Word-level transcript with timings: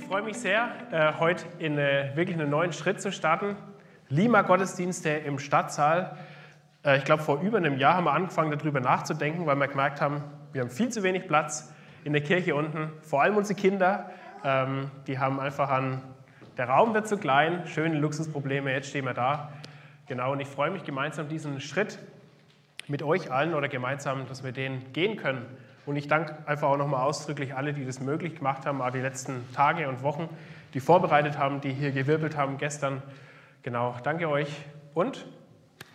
ich 0.00 0.06
freue 0.06 0.22
mich 0.22 0.38
sehr, 0.38 0.70
äh, 0.92 1.12
heute 1.18 1.44
in 1.58 1.76
äh, 1.76 2.10
wirklich 2.14 2.34
einen 2.34 2.48
neuen 2.48 2.72
Schritt 2.72 3.02
zu 3.02 3.12
starten. 3.12 3.54
Lima 4.08 4.42
Gottesdienste 4.42 5.10
im 5.10 5.38
Stadtsaal. 5.38 6.16
Äh, 6.84 6.98
ich 6.98 7.04
glaube, 7.04 7.22
vor 7.22 7.40
über 7.42 7.58
einem 7.58 7.78
Jahr 7.78 7.94
haben 7.94 8.04
wir 8.04 8.12
angefangen, 8.12 8.50
darüber 8.56 8.80
nachzudenken, 8.80 9.44
weil 9.44 9.56
wir 9.56 9.68
gemerkt 9.68 10.00
haben, 10.00 10.24
wir 10.52 10.62
haben 10.62 10.70
viel 10.70 10.88
zu 10.88 11.02
wenig 11.02 11.26
Platz 11.26 11.70
in 12.04 12.14
der 12.14 12.22
Kirche 12.22 12.54
unten. 12.54 12.90
Vor 13.02 13.20
allem 13.20 13.36
unsere 13.36 13.60
Kinder, 13.60 14.10
ähm, 14.42 14.90
die 15.06 15.18
haben 15.18 15.38
einfach 15.38 15.68
an, 15.68 16.00
der 16.56 16.70
Raum 16.70 16.94
wird 16.94 17.06
zu 17.06 17.18
klein, 17.18 17.66
schöne 17.66 17.98
Luxusprobleme, 17.98 18.72
jetzt 18.72 18.88
stehen 18.88 19.04
wir 19.04 19.14
da. 19.14 19.52
Genau, 20.06 20.32
und 20.32 20.40
ich 20.40 20.48
freue 20.48 20.70
mich 20.70 20.84
gemeinsam 20.84 21.28
diesen 21.28 21.60
Schritt 21.60 21.98
mit 22.88 23.02
euch 23.02 23.30
allen 23.30 23.54
oder 23.54 23.68
gemeinsam, 23.68 24.26
dass 24.26 24.44
wir 24.44 24.52
den 24.52 24.92
gehen 24.94 25.18
können. 25.18 25.44
Und 25.86 25.96
ich 25.96 26.08
danke 26.08 26.36
einfach 26.46 26.68
auch 26.68 26.76
nochmal 26.76 27.02
ausdrücklich 27.02 27.54
alle, 27.54 27.72
die 27.72 27.84
das 27.84 28.00
möglich 28.00 28.36
gemacht 28.36 28.66
haben, 28.66 28.82
auch 28.82 28.90
die 28.90 29.00
letzten 29.00 29.50
Tage 29.52 29.88
und 29.88 30.02
Wochen, 30.02 30.28
die 30.74 30.80
vorbereitet 30.80 31.38
haben, 31.38 31.60
die 31.60 31.72
hier 31.72 31.90
gewirbelt 31.90 32.36
haben 32.36 32.58
gestern. 32.58 33.02
Genau, 33.62 33.96
danke 34.02 34.28
euch. 34.28 34.64
Und 34.94 35.26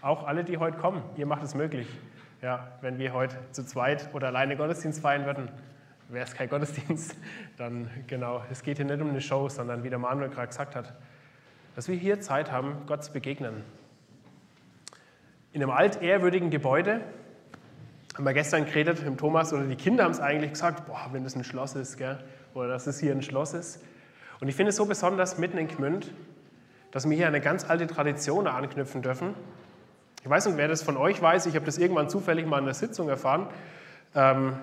auch 0.01 0.27
alle, 0.27 0.43
die 0.43 0.57
heute 0.57 0.77
kommen, 0.77 1.01
ihr 1.17 1.25
macht 1.25 1.43
es 1.43 1.55
möglich. 1.55 1.87
Ja, 2.41 2.67
wenn 2.81 2.99
wir 2.99 3.13
heute 3.13 3.37
zu 3.51 3.65
zweit 3.65 4.09
oder 4.13 4.27
alleine 4.27 4.55
Gottesdienst 4.55 5.01
feiern 5.01 5.25
würden, 5.25 5.49
wäre 6.09 6.25
es 6.25 6.35
kein 6.35 6.49
Gottesdienst. 6.49 7.15
Dann 7.57 7.89
genau, 8.07 8.43
es 8.51 8.61
geht 8.61 8.77
hier 8.77 8.85
nicht 8.85 9.01
um 9.01 9.09
eine 9.09 9.21
Show, 9.21 9.49
sondern 9.49 9.83
wie 9.83 9.89
der 9.89 9.99
Manuel 9.99 10.29
gerade 10.29 10.47
gesagt 10.47 10.75
hat, 10.75 10.93
dass 11.75 11.87
wir 11.87 11.95
hier 11.95 12.21
Zeit 12.21 12.51
haben, 12.51 12.83
Gott 12.87 13.03
zu 13.03 13.11
begegnen. 13.11 13.63
In 15.53 15.61
einem 15.61 15.71
altehrwürdigen 15.71 16.49
Gebäude, 16.49 17.01
haben 18.15 18.23
wir 18.23 18.33
gestern 18.33 18.65
geredet 18.65 19.03
mit 19.03 19.19
Thomas, 19.19 19.51
oder 19.51 19.63
die 19.63 19.75
Kinder 19.75 20.05
haben 20.05 20.11
es 20.11 20.21
eigentlich 20.21 20.51
gesagt, 20.51 20.87
boah, 20.87 21.09
wenn 21.11 21.25
das 21.25 21.35
ein 21.35 21.43
Schloss 21.43 21.75
ist, 21.75 21.97
gell? 21.97 22.17
oder 22.53 22.69
dass 22.69 22.87
es 22.87 22.99
hier 22.99 23.11
ein 23.11 23.21
Schloss 23.21 23.53
ist. 23.53 23.83
Und 24.39 24.47
ich 24.47 24.55
finde 24.55 24.69
es 24.69 24.77
so 24.77 24.85
besonders 24.85 25.37
mitten 25.37 25.57
in 25.57 25.67
Gmünd, 25.67 26.13
dass 26.91 27.09
wir 27.09 27.15
hier 27.15 27.27
eine 27.27 27.41
ganz 27.41 27.69
alte 27.69 27.87
Tradition 27.87 28.47
anknüpfen 28.47 29.01
dürfen. 29.01 29.33
Ich 30.23 30.29
weiß 30.29 30.45
nicht, 30.45 30.57
wer 30.57 30.69
das 30.69 30.81
von 30.81 30.95
euch 30.95 31.21
weiß, 31.21 31.45
ich 31.45 31.55
habe 31.55 31.65
das 31.65 31.77
irgendwann 31.77 32.09
zufällig 32.09 32.47
mal 32.47 32.59
in 32.59 32.65
der 32.65 32.73
Sitzung 32.73 33.09
erfahren, 33.09 33.47
ähm, 34.15 34.55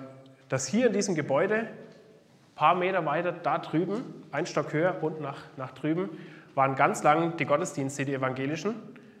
dass 0.49 0.65
hier 0.65 0.87
in 0.87 0.93
diesem 0.93 1.13
Gebäude, 1.13 1.55
ein 1.55 2.55
paar 2.55 2.75
Meter 2.75 3.05
weiter 3.05 3.31
da 3.31 3.59
drüben, 3.59 4.03
ein 4.31 4.47
Stock 4.47 4.73
höher 4.73 4.97
und 5.01 5.21
nach, 5.21 5.37
nach 5.57 5.71
drüben, 5.73 6.09
waren 6.55 6.75
ganz 6.75 7.03
lang 7.03 7.37
die 7.37 7.45
Gottesdienste, 7.45 8.03
die 8.03 8.15
evangelischen, 8.15 8.75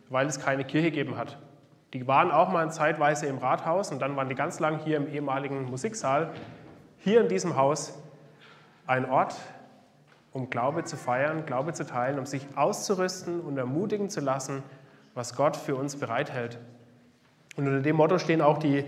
weil 0.09 0.25
es 0.25 0.39
keine 0.39 0.65
Kirche 0.65 0.89
gegeben 0.89 1.17
hat. 1.17 1.37
Die 1.93 2.07
waren 2.07 2.31
auch 2.31 2.49
mal 2.49 2.71
zeitweise 2.71 3.27
im 3.27 3.37
Rathaus 3.37 3.91
und 3.91 4.01
dann 4.01 4.15
waren 4.15 4.27
die 4.27 4.33
ganz 4.35 4.59
lang 4.59 4.79
hier 4.79 4.97
im 4.97 5.07
ehemaligen 5.07 5.69
Musiksaal, 5.69 6.31
hier 6.97 7.21
in 7.21 7.27
diesem 7.27 7.55
Haus, 7.55 8.01
ein 8.87 9.09
Ort, 9.09 9.35
um 10.31 10.49
Glaube 10.49 10.83
zu 10.85 10.97
feiern, 10.97 11.45
Glaube 11.45 11.73
zu 11.73 11.85
teilen, 11.85 12.17
um 12.17 12.25
sich 12.25 12.47
auszurüsten 12.55 13.39
und 13.41 13.57
ermutigen 13.59 14.09
zu 14.09 14.21
lassen, 14.21 14.63
was 15.13 15.35
Gott 15.35 15.55
für 15.55 15.75
uns 15.75 15.95
bereithält. 15.95 16.57
Und 17.55 17.67
unter 17.67 17.81
dem 17.81 17.95
Motto 17.95 18.17
stehen 18.17 18.41
auch 18.41 18.57
die 18.57 18.85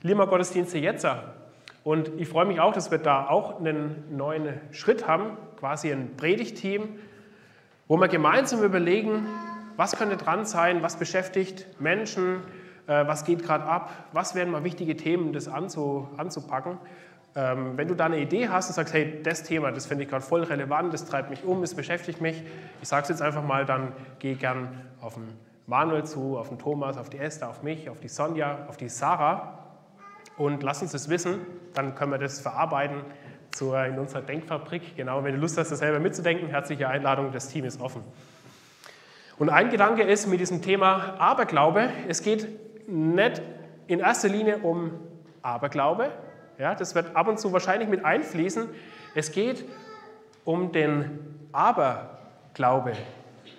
Lima-Gottesdienste 0.00 0.78
jetzt. 0.78 1.06
Und 1.84 2.10
ich 2.16 2.26
freue 2.26 2.46
mich 2.46 2.58
auch, 2.60 2.72
dass 2.72 2.90
wir 2.90 2.98
da 2.98 3.28
auch 3.28 3.60
einen 3.60 4.16
neuen 4.16 4.60
Schritt 4.70 5.06
haben, 5.06 5.36
quasi 5.58 5.92
ein 5.92 6.16
Predigteam, 6.16 6.88
wo 7.86 7.98
wir 7.98 8.08
gemeinsam 8.08 8.62
überlegen, 8.64 9.26
was 9.76 9.96
könnte 9.96 10.16
dran 10.16 10.44
sein, 10.44 10.82
was 10.82 10.96
beschäftigt 10.96 11.66
Menschen, 11.80 12.42
äh, 12.86 13.06
was 13.06 13.24
geht 13.24 13.42
gerade 13.42 13.64
ab, 13.64 13.92
was 14.12 14.34
wären 14.34 14.50
mal 14.50 14.64
wichtige 14.64 14.96
Themen, 14.96 15.32
das 15.32 15.48
anzupacken. 15.48 16.78
Ähm, 17.34 17.76
wenn 17.76 17.88
du 17.88 17.94
da 17.94 18.06
eine 18.06 18.18
Idee 18.18 18.48
hast 18.48 18.68
und 18.68 18.74
sagst, 18.74 18.94
hey, 18.94 19.20
das 19.22 19.42
Thema, 19.42 19.70
das 19.70 19.86
finde 19.86 20.04
ich 20.04 20.10
gerade 20.10 20.24
voll 20.24 20.42
relevant, 20.42 20.94
das 20.94 21.04
treibt 21.04 21.30
mich 21.30 21.44
um, 21.44 21.60
das 21.60 21.74
beschäftigt 21.74 22.20
mich, 22.20 22.42
ich 22.80 22.88
sage 22.88 23.02
es 23.02 23.08
jetzt 23.10 23.22
einfach 23.22 23.42
mal, 23.42 23.66
dann 23.66 23.92
geh 24.18 24.34
gern 24.34 24.80
auf 25.00 25.14
den 25.14 25.28
Manuel 25.66 26.04
zu, 26.04 26.38
auf 26.38 26.48
den 26.48 26.58
Thomas, 26.58 26.96
auf 26.96 27.10
die 27.10 27.18
Esther, 27.18 27.50
auf 27.50 27.62
mich, 27.62 27.90
auf 27.90 28.00
die 28.00 28.08
Sonja, 28.08 28.66
auf 28.68 28.76
die 28.76 28.88
Sarah 28.88 29.58
und 30.38 30.62
lass 30.62 30.80
uns 30.80 30.92
das 30.92 31.08
wissen, 31.08 31.40
dann 31.74 31.94
können 31.94 32.12
wir 32.12 32.18
das 32.18 32.40
verarbeiten 32.40 33.02
in 33.58 33.98
unserer 33.98 34.20
Denkfabrik. 34.20 34.96
Genau, 34.96 35.24
wenn 35.24 35.34
du 35.34 35.40
Lust 35.40 35.56
hast, 35.56 35.70
das 35.70 35.78
selber 35.78 35.98
mitzudenken, 35.98 36.48
herzliche 36.48 36.88
Einladung, 36.88 37.32
das 37.32 37.48
Team 37.48 37.64
ist 37.64 37.80
offen. 37.80 38.02
Und 39.38 39.50
ein 39.50 39.68
Gedanke 39.68 40.02
ist 40.02 40.26
mit 40.26 40.40
diesem 40.40 40.62
Thema 40.62 41.16
Aberglaube, 41.18 41.90
es 42.08 42.22
geht 42.22 42.48
nicht 42.88 43.42
in 43.86 44.00
erster 44.00 44.28
Linie 44.28 44.58
um 44.58 44.92
Aberglaube, 45.42 46.10
ja, 46.58 46.74
das 46.74 46.94
wird 46.94 47.14
ab 47.14 47.28
und 47.28 47.38
zu 47.38 47.52
wahrscheinlich 47.52 47.88
mit 47.88 48.04
einfließen. 48.04 48.68
Es 49.14 49.32
geht 49.32 49.66
um 50.44 50.72
den 50.72 51.48
Aberglaube, 51.52 52.92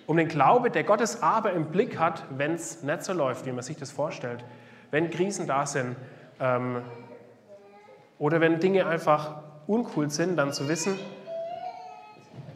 um 0.07 0.17
den 0.17 0.27
Glaube, 0.27 0.71
der 0.71 0.83
Gottes 0.83 1.21
Aber 1.21 1.53
im 1.53 1.65
Blick 1.65 1.99
hat, 1.99 2.23
wenn 2.31 2.53
es 2.53 2.81
nicht 2.81 3.03
so 3.03 3.13
läuft, 3.13 3.45
wie 3.45 3.51
man 3.51 3.61
sich 3.61 3.77
das 3.77 3.91
vorstellt, 3.91 4.43
wenn 4.89 5.11
Krisen 5.11 5.45
da 5.45 5.67
sind 5.67 5.95
ähm, 6.39 6.81
oder 8.17 8.41
wenn 8.41 8.59
Dinge 8.59 8.87
einfach 8.87 9.43
uncool 9.67 10.09
sind, 10.09 10.37
dann 10.37 10.53
zu 10.53 10.67
wissen, 10.67 10.97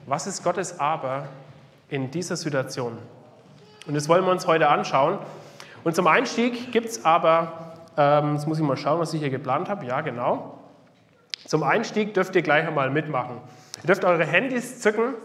was 0.08 0.26
ist 0.26 0.44
Gottes 0.44 0.80
Aber 0.80 1.28
in 1.92 2.10
dieser 2.10 2.36
Situation. 2.36 2.98
Und 3.86 3.94
das 3.94 4.10
wollen 4.10 4.26
wir 4.26 4.32
uns 4.32 4.48
heute 4.48 4.70
anschauen. 4.70 5.20
Und 5.84 5.96
zum 5.96 6.08
Einstieg 6.08 6.72
gibt 6.72 6.88
es 6.88 7.06
aber, 7.06 7.74
ähm, 7.98 8.34
jetzt 8.34 8.48
muss 8.48 8.58
ich 8.58 8.64
mal 8.64 8.78
schauen, 8.78 9.00
was 9.00 9.14
ich 9.14 9.20
hier 9.20 9.30
geplant 9.30 9.70
habe. 9.70 9.86
Ja, 9.86 10.02
genau. 10.02 10.58
Zum 11.46 11.64
Einstieg 11.64 12.14
dürft 12.14 12.36
ihr 12.36 12.44
gleich 12.44 12.66
einmal 12.66 12.90
mitmachen. 12.90 13.38
Ihr 13.84 13.88
dürft 13.88 14.06
eure 14.06 14.26
Handys 14.26 14.80
zücken 14.80 15.16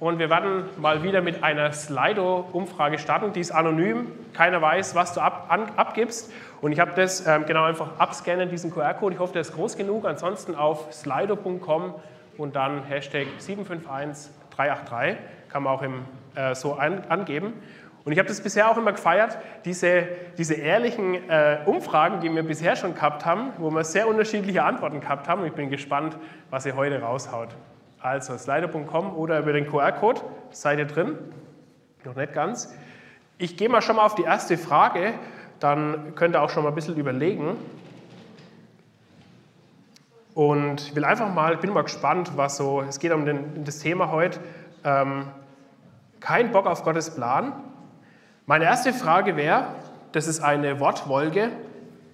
und 0.00 0.18
wir 0.18 0.28
werden 0.28 0.64
mal 0.78 1.04
wieder 1.04 1.22
mit 1.22 1.44
einer 1.44 1.72
Slido-Umfrage 1.72 2.98
starten. 2.98 3.32
Die 3.32 3.40
ist 3.40 3.52
anonym, 3.52 4.08
keiner 4.32 4.60
weiß, 4.60 4.96
was 4.96 5.14
du 5.14 5.20
ab, 5.20 5.46
an, 5.48 5.70
abgibst. 5.76 6.32
Und 6.60 6.72
ich 6.72 6.80
habe 6.80 6.92
das 6.96 7.24
ähm, 7.26 7.46
genau 7.46 7.64
einfach 7.64 7.98
abscannen, 7.98 8.50
diesen 8.50 8.72
QR-Code. 8.72 9.14
Ich 9.14 9.20
hoffe, 9.20 9.34
der 9.34 9.42
ist 9.42 9.54
groß 9.54 9.76
genug. 9.76 10.06
Ansonsten 10.06 10.56
auf 10.56 10.92
slido.com 10.92 11.94
und 12.36 12.56
dann 12.56 12.82
Hashtag 12.84 13.28
751383 13.38 15.18
kann 15.56 15.62
man 15.62 15.72
auch 15.72 15.80
im, 15.80 16.04
äh, 16.34 16.54
so 16.54 16.74
an, 16.74 17.02
angeben. 17.08 17.54
Und 18.04 18.12
ich 18.12 18.18
habe 18.18 18.28
das 18.28 18.42
bisher 18.42 18.70
auch 18.70 18.76
immer 18.76 18.92
gefeiert, 18.92 19.38
diese, 19.64 20.06
diese 20.36 20.52
ehrlichen 20.52 21.14
äh, 21.30 21.60
Umfragen, 21.64 22.20
die 22.20 22.30
wir 22.30 22.42
bisher 22.42 22.76
schon 22.76 22.94
gehabt 22.94 23.24
haben, 23.24 23.52
wo 23.56 23.70
wir 23.70 23.82
sehr 23.82 24.06
unterschiedliche 24.06 24.62
Antworten 24.62 25.00
gehabt 25.00 25.28
haben. 25.28 25.40
Und 25.40 25.46
ich 25.46 25.54
bin 25.54 25.70
gespannt, 25.70 26.18
was 26.50 26.66
ihr 26.66 26.76
heute 26.76 27.00
raushaut. 27.00 27.48
Also 28.00 28.36
slider.com 28.36 29.16
oder 29.16 29.38
über 29.38 29.54
den 29.54 29.66
QR-Code, 29.66 30.20
seid 30.50 30.78
ihr 30.78 30.84
drin? 30.84 31.16
Noch 32.04 32.16
nicht 32.16 32.34
ganz. 32.34 32.76
Ich 33.38 33.56
gehe 33.56 33.70
mal 33.70 33.80
schon 33.80 33.96
mal 33.96 34.04
auf 34.04 34.14
die 34.14 34.24
erste 34.24 34.58
Frage, 34.58 35.14
dann 35.58 36.14
könnt 36.16 36.36
ihr 36.36 36.42
auch 36.42 36.50
schon 36.50 36.64
mal 36.64 36.68
ein 36.68 36.74
bisschen 36.74 36.96
überlegen. 36.96 37.56
Und 40.34 40.82
ich 40.82 40.94
will 40.94 41.06
einfach 41.06 41.32
mal, 41.32 41.56
bin 41.56 41.72
mal 41.72 41.80
gespannt, 41.80 42.32
was 42.36 42.58
so, 42.58 42.82
es 42.82 42.98
geht 42.98 43.12
um 43.12 43.24
den, 43.24 43.64
das 43.64 43.78
Thema 43.78 44.10
heute, 44.10 44.38
ähm, 44.84 45.28
kein 46.20 46.52
Bock 46.52 46.66
auf 46.66 46.82
Gottes 46.82 47.14
Plan. 47.14 47.52
Meine 48.46 48.64
erste 48.64 48.92
Frage 48.92 49.36
wäre, 49.36 49.66
das 50.12 50.26
ist 50.26 50.40
eine 50.40 50.80
Wortwolke, 50.80 51.50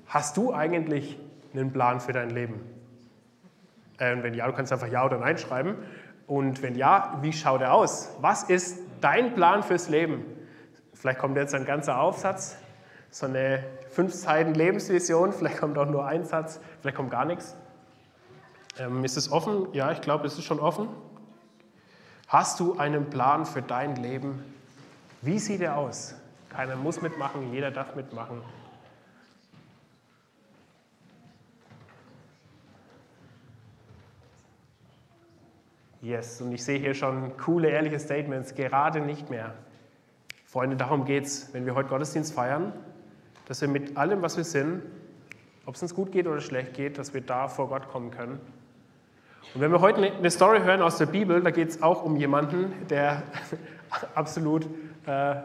hast 0.06 0.36
du 0.36 0.52
eigentlich 0.52 1.18
einen 1.54 1.72
Plan 1.72 2.00
für 2.00 2.12
dein 2.12 2.30
Leben? 2.30 2.60
Äh, 3.98 4.16
wenn 4.22 4.34
ja, 4.34 4.46
du 4.46 4.52
kannst 4.52 4.72
einfach 4.72 4.88
Ja 4.88 5.04
oder 5.04 5.18
Nein 5.18 5.38
schreiben. 5.38 5.76
Und 6.26 6.62
wenn 6.62 6.74
ja, 6.74 7.18
wie 7.20 7.32
schaut 7.32 7.60
er 7.60 7.74
aus? 7.74 8.10
Was 8.20 8.44
ist 8.44 8.78
dein 9.00 9.34
Plan 9.34 9.62
fürs 9.62 9.88
Leben? 9.88 10.24
Vielleicht 10.94 11.18
kommt 11.18 11.36
jetzt 11.36 11.54
ein 11.54 11.64
ganzer 11.64 12.00
Aufsatz, 12.00 12.56
so 13.10 13.26
eine 13.26 13.62
fünf 13.90 14.14
Seiten 14.14 14.54
Lebensvision, 14.54 15.32
vielleicht 15.32 15.58
kommt 15.58 15.76
auch 15.76 15.86
nur 15.86 16.06
ein 16.06 16.24
Satz, 16.24 16.60
vielleicht 16.80 16.96
kommt 16.96 17.10
gar 17.10 17.24
nichts. 17.24 17.56
Ähm, 18.78 19.04
ist 19.04 19.16
es 19.16 19.30
offen? 19.30 19.66
Ja, 19.72 19.92
ich 19.92 20.00
glaube, 20.00 20.26
es 20.26 20.38
ist 20.38 20.44
schon 20.44 20.60
offen. 20.60 20.88
Hast 22.32 22.60
du 22.60 22.78
einen 22.78 23.10
Plan 23.10 23.44
für 23.44 23.60
dein 23.60 23.94
Leben? 23.96 24.42
Wie 25.20 25.38
sieht 25.38 25.60
er 25.60 25.76
aus? 25.76 26.14
Keiner 26.48 26.76
muss 26.76 27.02
mitmachen, 27.02 27.52
jeder 27.52 27.70
darf 27.70 27.94
mitmachen. 27.94 28.40
Yes, 36.00 36.40
und 36.40 36.52
ich 36.52 36.64
sehe 36.64 36.78
hier 36.78 36.94
schon 36.94 37.36
coole, 37.36 37.68
ehrliche 37.68 38.00
Statements, 38.00 38.54
gerade 38.54 39.02
nicht 39.02 39.28
mehr. 39.28 39.52
Freunde, 40.46 40.76
darum 40.76 41.04
geht 41.04 41.26
es, 41.26 41.52
wenn 41.52 41.66
wir 41.66 41.74
heute 41.74 41.90
Gottesdienst 41.90 42.32
feiern, 42.32 42.72
dass 43.46 43.60
wir 43.60 43.68
mit 43.68 43.98
allem, 43.98 44.22
was 44.22 44.38
wir 44.38 44.44
sind, 44.44 44.80
ob 45.66 45.74
es 45.74 45.82
uns 45.82 45.94
gut 45.94 46.12
geht 46.12 46.26
oder 46.26 46.40
schlecht 46.40 46.72
geht, 46.72 46.96
dass 46.96 47.12
wir 47.12 47.20
da 47.20 47.48
vor 47.48 47.68
Gott 47.68 47.88
kommen 47.88 48.10
können 48.10 48.40
und 49.54 49.60
wenn 49.60 49.70
wir 49.70 49.80
heute 49.80 50.02
eine 50.02 50.30
Story 50.30 50.60
hören 50.60 50.82
aus 50.82 50.98
der 50.98 51.06
Bibel, 51.06 51.42
da 51.42 51.50
geht 51.50 51.68
es 51.68 51.82
auch 51.82 52.02
um 52.02 52.16
jemanden, 52.16 52.86
der 52.88 53.22
absolut, 54.14 54.66
äh, 55.06 55.36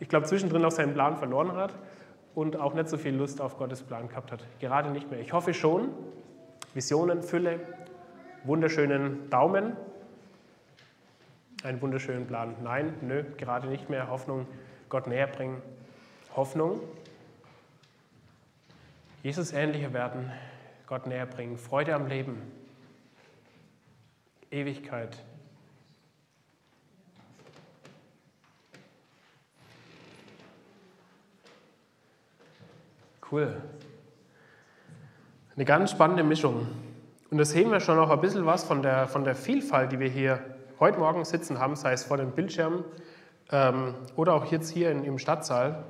ich 0.00 0.08
glaube, 0.08 0.26
zwischendrin 0.26 0.64
auch 0.64 0.70
seinen 0.70 0.94
Plan 0.94 1.16
verloren 1.16 1.52
hat 1.56 1.74
und 2.34 2.58
auch 2.58 2.74
nicht 2.74 2.88
so 2.88 2.96
viel 2.96 3.14
Lust 3.14 3.40
auf 3.40 3.58
Gottes 3.58 3.82
Plan 3.82 4.08
gehabt 4.08 4.32
hat. 4.32 4.44
Gerade 4.58 4.90
nicht 4.90 5.10
mehr. 5.10 5.20
Ich 5.20 5.32
hoffe 5.32 5.54
schon. 5.54 5.90
Visionen, 6.74 7.22
Fülle, 7.22 7.60
wunderschönen 8.44 9.28
Daumen. 9.30 9.76
einen 11.62 11.80
wunderschönen 11.80 12.26
Plan. 12.26 12.54
Nein, 12.62 12.94
nö, 13.02 13.24
gerade 13.36 13.68
nicht 13.68 13.90
mehr. 13.90 14.08
Hoffnung, 14.08 14.46
Gott 14.88 15.06
näher 15.06 15.26
bringen. 15.26 15.62
Hoffnung, 16.34 16.80
Jesus 19.22 19.52
ähnlicher 19.52 19.92
werden, 19.92 20.32
Gott 20.88 21.06
näher 21.06 21.26
bringen. 21.26 21.56
Freude 21.56 21.94
am 21.94 22.08
Leben, 22.08 22.42
Ewigkeit. 24.52 25.16
Cool. 33.30 33.56
Eine 35.56 35.64
ganz 35.64 35.90
spannende 35.90 36.22
Mischung. 36.22 36.68
Und 37.30 37.38
das 37.38 37.50
sehen 37.50 37.70
wir 37.70 37.80
schon 37.80 37.98
auch 37.98 38.10
ein 38.10 38.20
bisschen 38.20 38.44
was 38.44 38.62
von 38.62 38.82
der, 38.82 39.08
von 39.08 39.24
der 39.24 39.34
Vielfalt, 39.34 39.90
die 39.90 39.98
wir 39.98 40.08
hier 40.08 40.38
heute 40.78 40.98
Morgen 40.98 41.24
sitzen 41.24 41.58
haben, 41.58 41.74
sei 41.74 41.94
es 41.94 42.04
vor 42.04 42.18
den 42.18 42.32
Bildschirmen 42.32 42.84
ähm, 43.50 43.94
oder 44.16 44.34
auch 44.34 44.44
jetzt 44.46 44.68
hier 44.68 44.90
in, 44.90 45.04
im 45.04 45.18
Stadtsaal. 45.18 45.84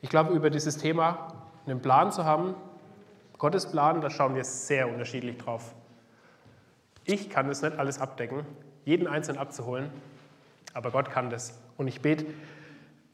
Ich 0.00 0.08
glaube, 0.08 0.32
über 0.32 0.48
dieses 0.48 0.78
Thema 0.78 1.28
einen 1.66 1.82
Plan 1.82 2.10
zu 2.10 2.24
haben, 2.24 2.54
Gottes 3.36 3.70
Plan, 3.70 4.00
da 4.00 4.08
schauen 4.08 4.34
wir 4.34 4.44
sehr 4.44 4.88
unterschiedlich 4.88 5.36
drauf. 5.36 5.74
Ich 7.10 7.28
kann 7.28 7.48
das 7.48 7.60
nicht 7.62 7.76
alles 7.76 8.00
abdecken, 8.00 8.46
jeden 8.84 9.08
Einzelnen 9.08 9.40
abzuholen, 9.40 9.90
aber 10.74 10.92
Gott 10.92 11.10
kann 11.10 11.28
das. 11.28 11.58
Und 11.76 11.88
ich 11.88 12.02
bete, 12.02 12.24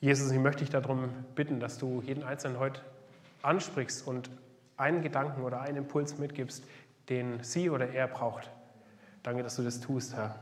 Jesus, 0.02 0.30
ich 0.30 0.38
möchte 0.38 0.64
dich 0.64 0.68
darum 0.68 1.08
bitten, 1.34 1.60
dass 1.60 1.78
du 1.78 2.02
jeden 2.04 2.22
Einzelnen 2.22 2.58
heute 2.58 2.82
ansprichst 3.40 4.06
und 4.06 4.28
einen 4.76 5.00
Gedanken 5.00 5.44
oder 5.44 5.62
einen 5.62 5.78
Impuls 5.78 6.18
mitgibst, 6.18 6.62
den 7.08 7.42
sie 7.42 7.70
oder 7.70 7.88
er 7.88 8.06
braucht. 8.06 8.50
Danke, 9.22 9.42
dass 9.42 9.56
du 9.56 9.62
das 9.62 9.80
tust, 9.80 10.14
Herr. 10.14 10.40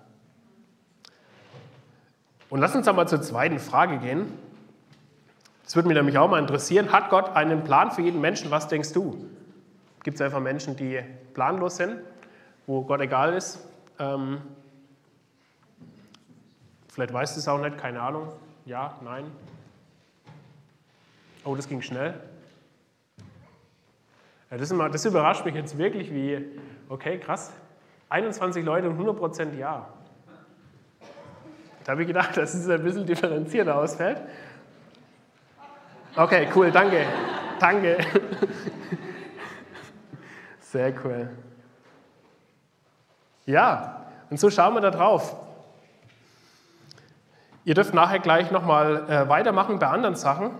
Und 2.51 2.59
lass 2.59 2.75
uns 2.75 2.89
einmal 2.89 3.07
zur 3.07 3.23
zweiten 3.23 3.61
Frage 3.61 3.99
gehen. 3.99 4.33
Das 5.63 5.77
würde 5.77 5.87
mich 5.87 5.97
nämlich 5.97 6.19
auch 6.19 6.29
mal 6.29 6.41
interessieren. 6.41 6.91
Hat 6.91 7.09
Gott 7.09 7.37
einen 7.37 7.63
Plan 7.63 7.93
für 7.93 8.03
jeden 8.03 8.21
Menschen? 8.21 8.51
Was 8.51 8.67
denkst 8.67 8.93
du? 8.93 9.31
Gibt 10.03 10.17
es 10.17 10.21
einfach 10.21 10.41
Menschen, 10.41 10.75
die 10.75 11.01
planlos 11.35 11.77
sind, 11.77 12.01
wo 12.67 12.83
Gott 12.83 13.01
egal 13.01 13.35
ist? 13.35 13.59
Ähm, 13.99 14.41
vielleicht 16.89 17.13
weißt 17.13 17.37
du 17.37 17.41
es 17.41 17.49
auch 17.49 17.61
nicht, 17.61 17.79
keine 17.79 18.01
Ahnung. 18.01 18.33
Ja, 18.65 18.99
nein. 19.03 19.25
Oh, 21.45 21.55
das 21.55 21.69
ging 21.69 21.83
schnell. 21.83 22.15
Ja, 24.51 24.57
das, 24.57 24.71
immer, 24.71 24.89
das 24.89 25.05
überrascht 25.05 25.45
mich 25.45 25.55
jetzt 25.55 25.77
wirklich, 25.77 26.13
wie, 26.13 26.59
okay, 26.89 27.19
krass, 27.19 27.53
21 28.09 28.65
Leute 28.65 28.89
und 28.89 28.99
100% 28.99 29.57
Ja. 29.57 29.89
Da 31.85 31.93
habe 31.93 32.03
ich 32.03 32.09
gedacht, 32.09 32.37
dass 32.37 32.55
es 32.55 32.69
ein 32.69 32.83
bisschen 32.83 33.05
differenzierter 33.05 33.77
ausfällt. 33.77 34.23
Okay, 36.17 36.49
cool, 36.55 36.71
danke. 36.71 37.05
Danke. 37.59 37.99
Sehr 40.61 40.95
cool. 41.05 41.29
Ja, 43.47 44.07
und 44.31 44.41
so 44.41 44.51
schauen 44.51 44.75
wir 44.75 44.81
da 44.81 44.91
drauf. 44.91 45.37
Ihr 47.65 47.75
dürft 47.75 47.95
nachher 47.95 48.19
gleich 48.19 48.51
nochmal 48.51 49.09
äh, 49.11 49.29
weitermachen 49.29 49.79
bei 49.79 49.87
anderen 49.89 50.17
Sachen. 50.17 50.51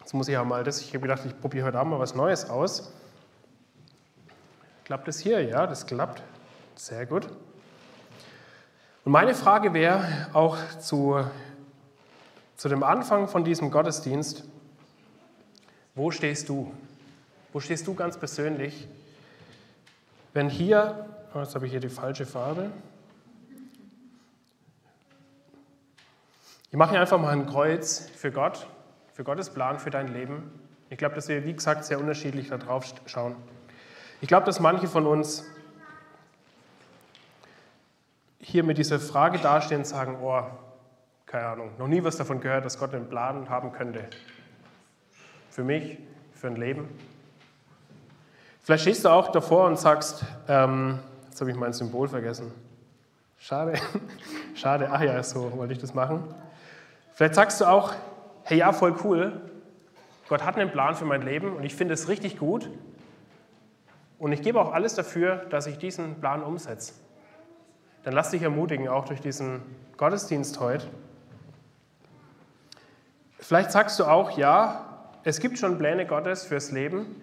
Jetzt 0.00 0.14
muss 0.14 0.28
ich 0.28 0.36
auch 0.38 0.44
mal 0.44 0.64
das, 0.64 0.80
ich 0.80 0.88
habe 0.88 1.00
gedacht, 1.00 1.22
ich 1.26 1.40
probiere 1.40 1.66
heute 1.66 1.78
Abend 1.78 1.92
mal 1.92 1.98
was 1.98 2.14
Neues 2.14 2.48
aus. 2.48 2.92
Klappt 4.84 5.06
das 5.06 5.18
hier? 5.18 5.42
Ja, 5.42 5.66
das 5.66 5.86
klappt. 5.86 6.22
Sehr 6.76 7.04
gut. 7.04 7.26
Und 9.04 9.12
meine 9.12 9.34
Frage 9.34 9.74
wäre 9.74 10.28
auch 10.32 10.56
zu, 10.78 11.24
zu 12.56 12.68
dem 12.68 12.82
Anfang 12.82 13.28
von 13.28 13.44
diesem 13.44 13.70
Gottesdienst, 13.70 14.44
wo 15.94 16.10
stehst 16.10 16.48
du? 16.48 16.72
Wo 17.52 17.60
stehst 17.60 17.86
du 17.86 17.94
ganz 17.94 18.16
persönlich, 18.16 18.86
wenn 20.32 20.48
hier, 20.48 21.06
oh, 21.34 21.38
jetzt 21.40 21.54
habe 21.54 21.66
ich 21.66 21.72
hier 21.72 21.80
die 21.80 21.88
falsche 21.88 22.26
Farbe, 22.26 22.70
ich 26.70 26.76
mache 26.76 26.90
hier 26.90 27.00
einfach 27.00 27.18
mal 27.18 27.32
ein 27.32 27.46
Kreuz 27.46 28.10
für 28.14 28.30
Gott 28.30 28.66
für 29.18 29.24
Gottes 29.24 29.50
Plan 29.50 29.80
für 29.80 29.90
dein 29.90 30.14
Leben. 30.14 30.48
Ich 30.90 30.96
glaube, 30.96 31.16
dass 31.16 31.26
wir, 31.26 31.44
wie 31.44 31.52
gesagt, 31.52 31.84
sehr 31.84 31.98
unterschiedlich 31.98 32.50
darauf 32.50 32.94
schauen. 33.06 33.34
Ich 34.20 34.28
glaube, 34.28 34.46
dass 34.46 34.60
manche 34.60 34.86
von 34.86 35.08
uns 35.08 35.44
hier 38.38 38.62
mit 38.62 38.78
dieser 38.78 39.00
Frage 39.00 39.40
dastehen 39.40 39.80
und 39.80 39.86
sagen, 39.86 40.18
oh, 40.22 40.44
keine 41.26 41.46
Ahnung, 41.46 41.72
noch 41.78 41.88
nie 41.88 42.04
was 42.04 42.16
davon 42.16 42.40
gehört, 42.40 42.64
dass 42.64 42.78
Gott 42.78 42.94
einen 42.94 43.08
Plan 43.08 43.48
haben 43.48 43.72
könnte. 43.72 44.04
Für 45.50 45.64
mich, 45.64 45.98
für 46.32 46.46
ein 46.46 46.54
Leben. 46.54 46.88
Vielleicht 48.62 48.82
stehst 48.82 49.04
du 49.04 49.08
auch 49.08 49.32
davor 49.32 49.66
und 49.66 49.80
sagst, 49.80 50.24
ähm, 50.46 51.00
jetzt 51.38 51.42
habe 51.42 51.52
ich 51.52 51.56
mein 51.56 51.72
Symbol 51.72 52.08
vergessen. 52.08 52.50
Schade, 53.38 53.74
schade, 54.56 54.88
ach 54.90 55.00
ja, 55.00 55.22
so 55.22 55.56
wollte 55.56 55.72
ich 55.72 55.78
das 55.78 55.94
machen. 55.94 56.24
Vielleicht 57.12 57.36
sagst 57.36 57.60
du 57.60 57.66
auch, 57.66 57.94
hey 58.42 58.58
ja, 58.58 58.72
voll 58.72 58.96
cool, 59.04 59.40
Gott 60.28 60.44
hat 60.44 60.56
einen 60.56 60.72
Plan 60.72 60.96
für 60.96 61.04
mein 61.04 61.22
Leben 61.22 61.54
und 61.54 61.62
ich 61.62 61.76
finde 61.76 61.94
es 61.94 62.08
richtig 62.08 62.40
gut 62.40 62.68
und 64.18 64.32
ich 64.32 64.42
gebe 64.42 64.60
auch 64.60 64.72
alles 64.72 64.96
dafür, 64.96 65.36
dass 65.48 65.68
ich 65.68 65.78
diesen 65.78 66.16
Plan 66.18 66.42
umsetze. 66.42 66.94
Dann 68.02 68.14
lass 68.14 68.30
dich 68.30 68.42
ermutigen, 68.42 68.88
auch 68.88 69.04
durch 69.04 69.20
diesen 69.20 69.62
Gottesdienst 69.96 70.58
heute. 70.58 70.88
Vielleicht 73.38 73.70
sagst 73.70 74.00
du 74.00 74.06
auch, 74.06 74.36
ja, 74.36 75.12
es 75.22 75.38
gibt 75.38 75.56
schon 75.56 75.78
Pläne 75.78 76.04
Gottes 76.04 76.46
fürs 76.46 76.72
Leben, 76.72 77.14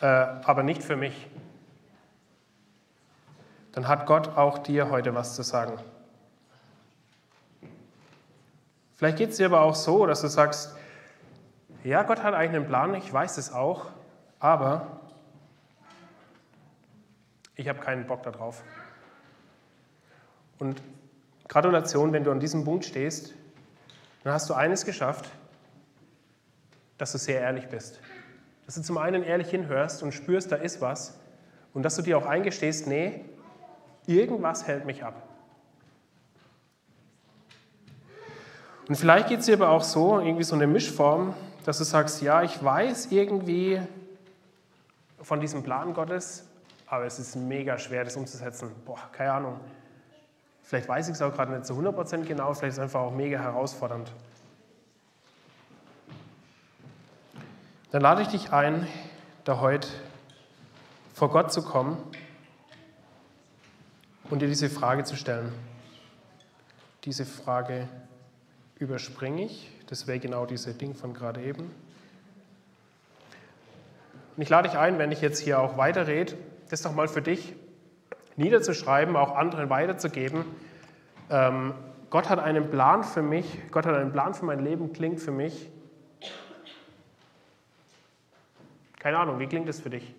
äh, 0.00 0.06
aber 0.06 0.64
nicht 0.64 0.82
für 0.82 0.96
mich. 0.96 1.28
Dann 3.74 3.88
hat 3.88 4.06
Gott 4.06 4.36
auch 4.36 4.58
dir 4.58 4.88
heute 4.90 5.16
was 5.16 5.34
zu 5.34 5.42
sagen. 5.42 5.80
Vielleicht 8.96 9.18
geht 9.18 9.30
es 9.30 9.36
dir 9.36 9.46
aber 9.46 9.62
auch 9.62 9.74
so, 9.74 10.06
dass 10.06 10.20
du 10.20 10.28
sagst, 10.28 10.76
ja, 11.82 12.04
Gott 12.04 12.22
hat 12.22 12.34
eigentlich 12.34 12.56
einen 12.56 12.68
Plan, 12.68 12.94
ich 12.94 13.12
weiß 13.12 13.36
es 13.36 13.52
auch, 13.52 13.86
aber 14.38 15.00
ich 17.56 17.68
habe 17.68 17.80
keinen 17.80 18.06
Bock 18.06 18.22
darauf. 18.22 18.62
Und 20.60 20.80
Gratulation, 21.48 22.12
wenn 22.12 22.22
du 22.22 22.30
an 22.30 22.38
diesem 22.38 22.64
Punkt 22.64 22.84
stehst, 22.84 23.34
dann 24.22 24.32
hast 24.32 24.48
du 24.48 24.54
eines 24.54 24.84
geschafft, 24.84 25.28
dass 26.96 27.10
du 27.10 27.18
sehr 27.18 27.40
ehrlich 27.40 27.68
bist. 27.68 28.00
Dass 28.66 28.76
du 28.76 28.82
zum 28.82 28.98
einen 28.98 29.24
ehrlich 29.24 29.50
hinhörst 29.50 30.04
und 30.04 30.12
spürst, 30.12 30.52
da 30.52 30.56
ist 30.56 30.80
was. 30.80 31.18
Und 31.74 31.82
dass 31.82 31.96
du 31.96 32.02
dir 32.02 32.16
auch 32.16 32.26
eingestehst, 32.26 32.86
nee, 32.86 33.24
irgendwas 34.06 34.66
hält 34.66 34.84
mich 34.84 35.04
ab. 35.04 35.14
Und 38.88 38.96
vielleicht 38.96 39.28
geht 39.28 39.40
es 39.40 39.46
dir 39.46 39.54
aber 39.54 39.70
auch 39.70 39.82
so, 39.82 40.20
irgendwie 40.20 40.44
so 40.44 40.54
eine 40.54 40.66
Mischform, 40.66 41.34
dass 41.64 41.78
du 41.78 41.84
sagst, 41.84 42.20
ja, 42.20 42.42
ich 42.42 42.62
weiß 42.62 43.06
irgendwie 43.10 43.80
von 45.22 45.40
diesem 45.40 45.62
Plan 45.62 45.94
Gottes, 45.94 46.44
aber 46.86 47.06
es 47.06 47.18
ist 47.18 47.34
mega 47.34 47.78
schwer, 47.78 48.04
das 48.04 48.16
umzusetzen. 48.16 48.70
Boah, 48.84 49.00
keine 49.12 49.32
Ahnung. 49.32 49.60
Vielleicht 50.62 50.88
weiß 50.88 51.08
ich 51.08 51.14
es 51.14 51.22
auch 51.22 51.32
gerade 51.32 51.52
nicht 51.52 51.66
zu 51.66 51.74
100% 51.74 52.24
genau, 52.24 52.52
vielleicht 52.52 52.72
ist 52.72 52.78
es 52.78 52.82
einfach 52.82 53.00
auch 53.00 53.12
mega 53.12 53.38
herausfordernd. 53.38 54.12
Dann 57.90 58.02
lade 58.02 58.22
ich 58.22 58.28
dich 58.28 58.52
ein, 58.52 58.86
da 59.44 59.60
heute 59.60 59.88
vor 61.14 61.30
Gott 61.30 61.52
zu 61.52 61.62
kommen 61.62 61.96
und 64.30 64.40
dir 64.40 64.48
diese 64.48 64.70
Frage 64.70 65.04
zu 65.04 65.16
stellen. 65.16 65.52
Diese 67.04 67.24
Frage, 67.26 67.88
überspringe 68.78 69.44
ich. 69.44 69.70
Das 69.86 70.06
wäre 70.06 70.18
genau 70.18 70.46
dieses 70.46 70.76
Ding 70.78 70.94
von 70.94 71.14
gerade 71.14 71.42
eben. 71.42 71.70
Und 74.36 74.42
ich 74.42 74.48
lade 74.48 74.68
dich 74.68 74.78
ein, 74.78 74.98
wenn 74.98 75.12
ich 75.12 75.20
jetzt 75.20 75.38
hier 75.38 75.60
auch 75.60 75.76
weiterrede, 75.76 76.34
das 76.70 76.82
doch 76.82 76.92
mal 76.92 77.08
für 77.08 77.22
dich 77.22 77.54
niederzuschreiben, 78.36 79.14
auch 79.16 79.36
anderen 79.36 79.70
weiterzugeben. 79.70 80.44
Ähm, 81.30 81.74
Gott 82.10 82.28
hat 82.28 82.40
einen 82.40 82.70
Plan 82.70 83.04
für 83.04 83.22
mich, 83.22 83.46
Gott 83.70 83.86
hat 83.86 83.94
einen 83.94 84.12
Plan 84.12 84.34
für 84.34 84.44
mein 84.44 84.60
Leben, 84.60 84.92
klingt 84.92 85.20
für 85.20 85.30
mich. 85.30 85.70
Keine 88.98 89.18
Ahnung, 89.18 89.38
wie 89.38 89.46
klingt 89.46 89.68
es 89.68 89.80
für 89.80 89.90
dich? 89.90 90.14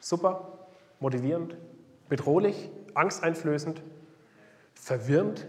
Super, 0.00 0.46
motivierend, 1.00 1.56
bedrohlich, 2.08 2.70
angsteinflößend, 2.98 3.82
verwirrend, 4.74 5.46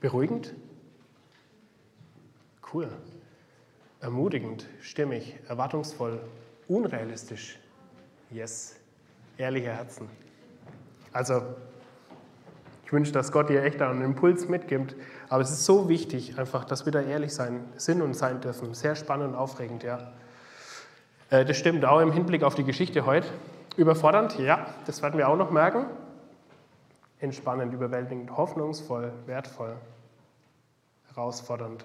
Beruhigend? 0.00 0.54
Cool. 2.72 2.88
Ermutigend, 4.00 4.68
stimmig, 4.80 5.36
erwartungsvoll, 5.48 6.20
unrealistisch. 6.68 7.58
Yes, 8.30 8.76
ehrliche 9.38 9.72
Herzen. 9.72 10.08
Also, 11.12 11.42
ich 12.84 12.92
wünsche, 12.92 13.10
dass 13.10 13.32
Gott 13.32 13.48
dir 13.48 13.64
echt 13.64 13.82
einen 13.82 14.02
Impuls 14.02 14.48
mitgibt. 14.48 14.94
Aber 15.28 15.42
es 15.42 15.50
ist 15.50 15.64
so 15.66 15.88
wichtig, 15.88 16.38
einfach, 16.38 16.64
dass 16.64 16.86
wir 16.86 16.92
da 16.92 17.00
ehrlich 17.00 17.34
sein, 17.34 17.64
sind 17.76 18.00
und 18.00 18.14
sein 18.14 18.40
dürfen. 18.40 18.74
Sehr 18.74 18.96
spannend 18.96 19.30
und 19.30 19.34
aufregend, 19.34 19.82
ja. 19.82 20.12
Äh, 21.30 21.44
das 21.44 21.56
stimmt 21.58 21.84
auch 21.84 22.00
im 22.00 22.12
Hinblick 22.12 22.42
auf 22.42 22.54
die 22.54 22.64
Geschichte 22.64 23.04
heute. 23.04 23.28
Überfordernd, 23.76 24.38
ja, 24.38 24.66
das 24.86 25.02
werden 25.02 25.18
wir 25.18 25.28
auch 25.28 25.36
noch 25.36 25.50
merken. 25.50 25.86
Entspannend, 27.20 27.74
überwältigend, 27.74 28.36
hoffnungsvoll, 28.36 29.12
wertvoll, 29.26 29.76
herausfordernd. 31.08 31.84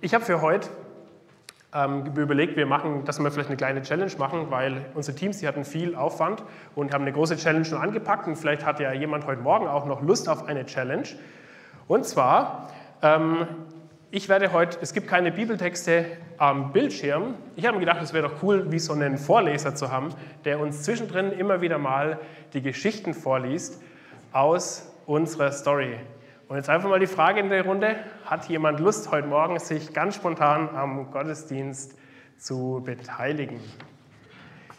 Ich 0.00 0.14
habe 0.14 0.24
für 0.24 0.42
heute 0.42 0.68
ähm, 1.74 2.06
überlegt, 2.16 2.56
wir 2.56 2.66
machen, 2.66 3.04
dass 3.04 3.18
wir 3.18 3.30
vielleicht 3.30 3.50
eine 3.50 3.56
kleine 3.56 3.82
Challenge 3.82 4.12
machen, 4.18 4.50
weil 4.50 4.86
unsere 4.94 5.16
Teams, 5.16 5.38
die 5.38 5.46
hatten 5.46 5.64
viel 5.64 5.94
Aufwand 5.94 6.42
und 6.74 6.94
haben 6.94 7.02
eine 7.02 7.12
große 7.12 7.36
Challenge 7.36 7.64
schon 7.64 7.78
angepackt 7.78 8.26
und 8.26 8.36
vielleicht 8.36 8.64
hat 8.64 8.80
ja 8.80 8.92
jemand 8.92 9.26
heute 9.26 9.42
Morgen 9.42 9.66
auch 9.68 9.84
noch 9.84 10.02
Lust 10.02 10.28
auf 10.28 10.46
eine 10.46 10.64
Challenge. 10.64 11.08
Und 11.86 12.06
zwar, 12.06 12.70
ähm, 13.02 13.46
ich 14.10 14.30
werde 14.30 14.52
heute, 14.52 14.78
es 14.80 14.94
gibt 14.94 15.08
keine 15.08 15.30
Bibeltexte 15.30 16.06
am 16.38 16.72
Bildschirm. 16.72 17.34
Ich 17.56 17.66
habe 17.66 17.76
mir 17.76 17.84
gedacht, 17.84 18.00
es 18.02 18.14
wäre 18.14 18.28
doch 18.28 18.42
cool, 18.42 18.72
wie 18.72 18.78
so 18.78 18.94
einen 18.94 19.18
Vorleser 19.18 19.74
zu 19.74 19.92
haben, 19.92 20.08
der 20.46 20.60
uns 20.60 20.82
zwischendrin 20.84 21.32
immer 21.32 21.60
wieder 21.60 21.76
mal 21.76 22.18
die 22.54 22.62
Geschichten 22.62 23.12
vorliest 23.12 23.82
aus 24.32 24.90
unserer 25.04 25.52
Story. 25.52 25.96
Und 26.48 26.56
jetzt 26.56 26.70
einfach 26.70 26.88
mal 26.88 26.98
die 26.98 27.06
Frage 27.06 27.40
in 27.40 27.50
der 27.50 27.62
Runde, 27.62 27.96
hat 28.24 28.48
jemand 28.48 28.80
Lust, 28.80 29.10
heute 29.10 29.28
Morgen 29.28 29.58
sich 29.58 29.92
ganz 29.92 30.14
spontan 30.14 30.70
am 30.74 31.10
Gottesdienst 31.10 31.94
zu 32.38 32.82
beteiligen? 32.82 33.60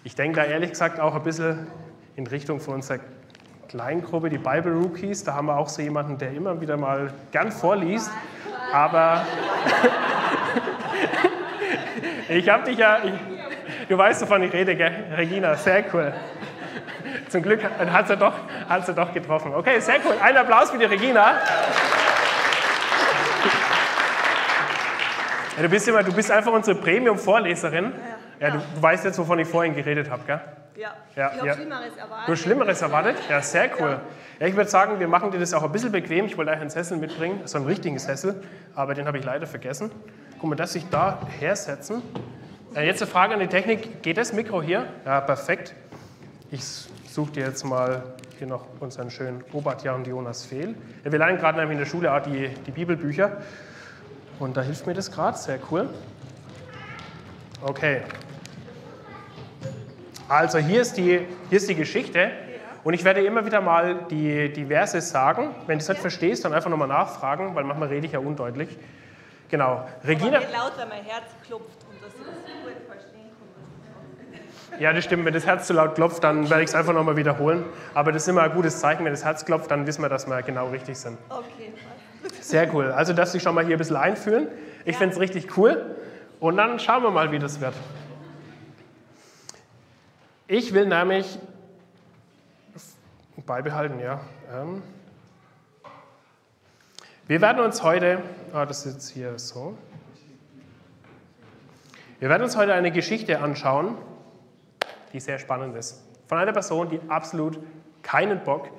Ich 0.03 0.15
denke 0.15 0.39
da 0.39 0.47
ehrlich 0.47 0.71
gesagt 0.71 0.99
auch 0.99 1.13
ein 1.13 1.21
bisschen 1.21 1.67
in 2.15 2.25
Richtung 2.25 2.59
von 2.59 2.73
unserer 2.75 2.97
Kleingruppe, 3.67 4.29
die 4.29 4.39
Bible 4.39 4.73
Rookies. 4.81 5.23
Da 5.23 5.35
haben 5.35 5.45
wir 5.45 5.57
auch 5.57 5.69
so 5.69 5.83
jemanden, 5.83 6.17
der 6.17 6.31
immer 6.31 6.59
wieder 6.59 6.75
mal 6.75 7.13
gern 7.31 7.51
vorliest. 7.51 8.09
Aber 8.73 9.23
ich 12.29 12.49
habe 12.49 12.63
dich 12.63 12.79
ja, 12.79 12.97
ich, 13.03 13.13
du 13.87 13.95
weißt, 13.95 14.23
wovon 14.23 14.41
ich 14.41 14.53
rede, 14.53 14.75
gell? 14.75 15.13
Regina, 15.15 15.53
sehr 15.53 15.85
cool. 15.93 16.15
Zum 17.29 17.41
Glück 17.41 17.63
hat 17.63 18.07
sie 18.07 18.17
doch, 18.17 18.33
hat 18.67 18.85
sie 18.85 18.93
doch 18.93 19.13
getroffen. 19.13 19.53
Okay, 19.53 19.79
sehr 19.79 19.97
cool. 20.05 20.15
Ein 20.21 20.37
Applaus 20.37 20.71
für 20.71 20.77
die 20.77 20.85
Regina. 20.85 21.35
Ja, 25.59 25.63
du, 25.63 25.69
bist 25.69 25.87
immer, 25.87 26.03
du 26.03 26.13
bist 26.13 26.31
einfach 26.31 26.53
unsere 26.53 26.79
Premium-Vorleserin. 26.79 27.91
Ja, 28.39 28.47
ja 28.47 28.53
du, 28.53 28.59
du, 28.59 28.81
weißt 28.81 29.03
jetzt, 29.03 29.19
wovon 29.19 29.39
ich 29.39 29.47
vorhin 29.47 29.75
geredet 29.75 30.09
habe, 30.09 30.23
gell? 30.25 30.39
Ja, 30.77 30.93
ja 31.15 31.31
ich 31.35 31.43
ja. 31.43 31.53
Schlimmeres 31.53 31.97
erwartet. 31.97 32.27
Du 32.27 32.35
Schlimmeres 32.37 32.81
erwartet? 32.81 33.17
Ja, 33.29 33.41
sehr 33.41 33.69
cool. 33.79 33.99
Ja. 34.39 34.47
ich 34.47 34.55
würde 34.55 34.69
sagen, 34.69 35.01
wir 35.01 35.09
machen 35.09 35.31
dir 35.31 35.39
das 35.39 35.53
auch 35.53 35.63
ein 35.63 35.71
bisschen 35.73 35.91
bequem. 35.91 36.25
Ich 36.25 36.37
wollte 36.37 36.51
eigentlich 36.51 36.61
einen 36.61 36.69
Sessel 36.69 36.97
mitbringen, 36.97 37.41
so 37.43 37.57
einen 37.57 37.67
richtigen 37.67 37.99
Sessel, 37.99 38.41
aber 38.73 38.93
den 38.93 39.05
habe 39.05 39.17
ich 39.17 39.25
leider 39.25 39.47
vergessen. 39.47 39.91
Guck 40.39 40.49
mal, 40.49 40.55
dass 40.55 40.71
sich 40.71 40.87
da 40.89 41.19
hersetzen. 41.39 42.01
Äh, 42.73 42.85
jetzt 42.85 43.01
eine 43.01 43.11
Frage 43.11 43.33
an 43.33 43.41
die 43.41 43.47
Technik. 43.47 44.01
Geht 44.01 44.17
das 44.17 44.31
Mikro 44.31 44.61
hier? 44.61 44.85
Ja, 45.05 45.19
perfekt. 45.19 45.75
Ich 46.51 46.63
suche 47.19 47.31
dir 47.33 47.47
jetzt 47.47 47.65
mal 47.65 48.01
hier 48.37 48.47
noch 48.47 48.63
unseren 48.79 49.11
schönen 49.11 49.43
Obadja 49.51 49.93
und 49.93 50.07
Jonas 50.07 50.45
Fehl. 50.45 50.73
Wir 51.03 51.19
lernen 51.19 51.37
gerade 51.37 51.61
in 51.61 51.77
der 51.77 51.85
Schule 51.85 52.13
auch 52.13 52.21
die, 52.21 52.47
die 52.65 52.71
Bibelbücher. 52.71 53.41
Und 54.39 54.55
da 54.55 54.61
hilft 54.61 54.87
mir 54.87 54.93
das 54.93 55.11
gerade, 55.11 55.37
sehr 55.37 55.59
cool. 55.69 55.89
Okay. 57.61 58.03
Also 60.29 60.59
hier 60.59 60.79
ist 60.79 60.95
die, 60.95 61.27
hier 61.49 61.57
ist 61.57 61.67
die 61.67 61.75
Geschichte. 61.75 62.31
Und 62.85 62.93
ich 62.93 63.03
werde 63.03 63.21
immer 63.25 63.45
wieder 63.45 63.59
mal 63.59 64.05
die, 64.09 64.53
die 64.53 64.67
Verse 64.67 65.01
sagen. 65.01 65.53
Wenn 65.67 65.79
du 65.79 65.83
es 65.83 65.89
nicht 65.89 65.99
verstehst, 65.99 66.45
dann 66.45 66.53
einfach 66.53 66.69
nochmal 66.69 66.87
nachfragen, 66.87 67.53
weil 67.53 67.65
manchmal 67.65 67.89
rede 67.89 68.05
ich 68.05 68.13
ja 68.13 68.19
undeutlich. 68.19 68.69
Genau. 69.49 69.85
Regina. 70.05 70.39
Laut, 70.39 70.77
wenn 70.77 70.87
mein 70.87 71.03
Herz 71.03 71.25
klopft 71.45 71.83
und 71.91 72.01
dass 72.01 72.13
ich 72.13 72.25
das 72.25 72.63
gut 72.63 72.87
verstehen 72.87 73.27
kann. 73.37 74.39
Ja, 74.77 74.93
das 74.93 75.03
stimmt. 75.03 75.25
Wenn 75.25 75.33
das 75.33 75.45
Herz 75.45 75.67
zu 75.67 75.73
laut 75.73 75.95
klopft, 75.95 76.23
dann 76.23 76.49
werde 76.49 76.63
ich 76.63 76.69
es 76.69 76.75
einfach 76.75 76.93
nochmal 76.93 77.17
wiederholen. 77.17 77.65
Aber 77.93 78.11
das 78.11 78.23
ist 78.23 78.27
immer 78.27 78.43
ein 78.43 78.53
gutes 78.53 78.79
Zeichen. 78.79 79.03
Wenn 79.03 79.11
das 79.13 79.25
Herz 79.25 79.45
klopft, 79.45 79.71
dann 79.71 79.87
wissen 79.87 80.01
wir, 80.01 80.09
dass 80.09 80.27
wir 80.27 80.41
genau 80.41 80.69
richtig 80.69 80.97
sind. 80.97 81.17
Okay. 81.29 81.73
Sehr 82.41 82.73
cool. 82.73 82.91
Also, 82.91 83.13
dass 83.13 83.31
Sie 83.31 83.39
schon 83.39 83.55
mal 83.55 83.65
hier 83.65 83.75
ein 83.75 83.79
bisschen 83.79 83.95
einfühlen. 83.95 84.47
Ich 84.85 84.93
ja. 84.93 84.99
finde 84.99 85.15
es 85.15 85.19
richtig 85.19 85.57
cool. 85.57 85.95
Und 86.39 86.57
dann 86.57 86.79
schauen 86.79 87.03
wir 87.03 87.11
mal, 87.11 87.31
wie 87.31 87.39
das 87.39 87.59
wird. 87.59 87.73
Ich 90.47 90.73
will 90.73 90.87
nämlich 90.87 91.39
beibehalten, 93.45 93.99
ja. 93.99 94.21
Ähm, 94.53 94.81
wir 97.27 97.41
werden 97.41 97.63
uns 97.63 97.83
heute, 97.83 98.21
ah, 98.53 98.65
das 98.65 98.85
ist 98.85 98.93
jetzt 98.93 99.09
hier 99.09 99.37
so. 99.37 99.77
Wir 102.19 102.29
werden 102.29 102.43
uns 102.43 102.57
heute 102.57 102.73
eine 102.73 102.91
Geschichte 102.91 103.39
anschauen, 103.39 103.95
die 105.13 105.19
sehr 105.19 105.39
spannend 105.39 105.75
ist. 105.75 106.03
Von 106.27 106.37
einer 106.37 106.53
Person, 106.53 106.89
die 106.89 106.99
absolut 107.07 107.59
keinen 108.01 108.43
Bock 108.43 108.69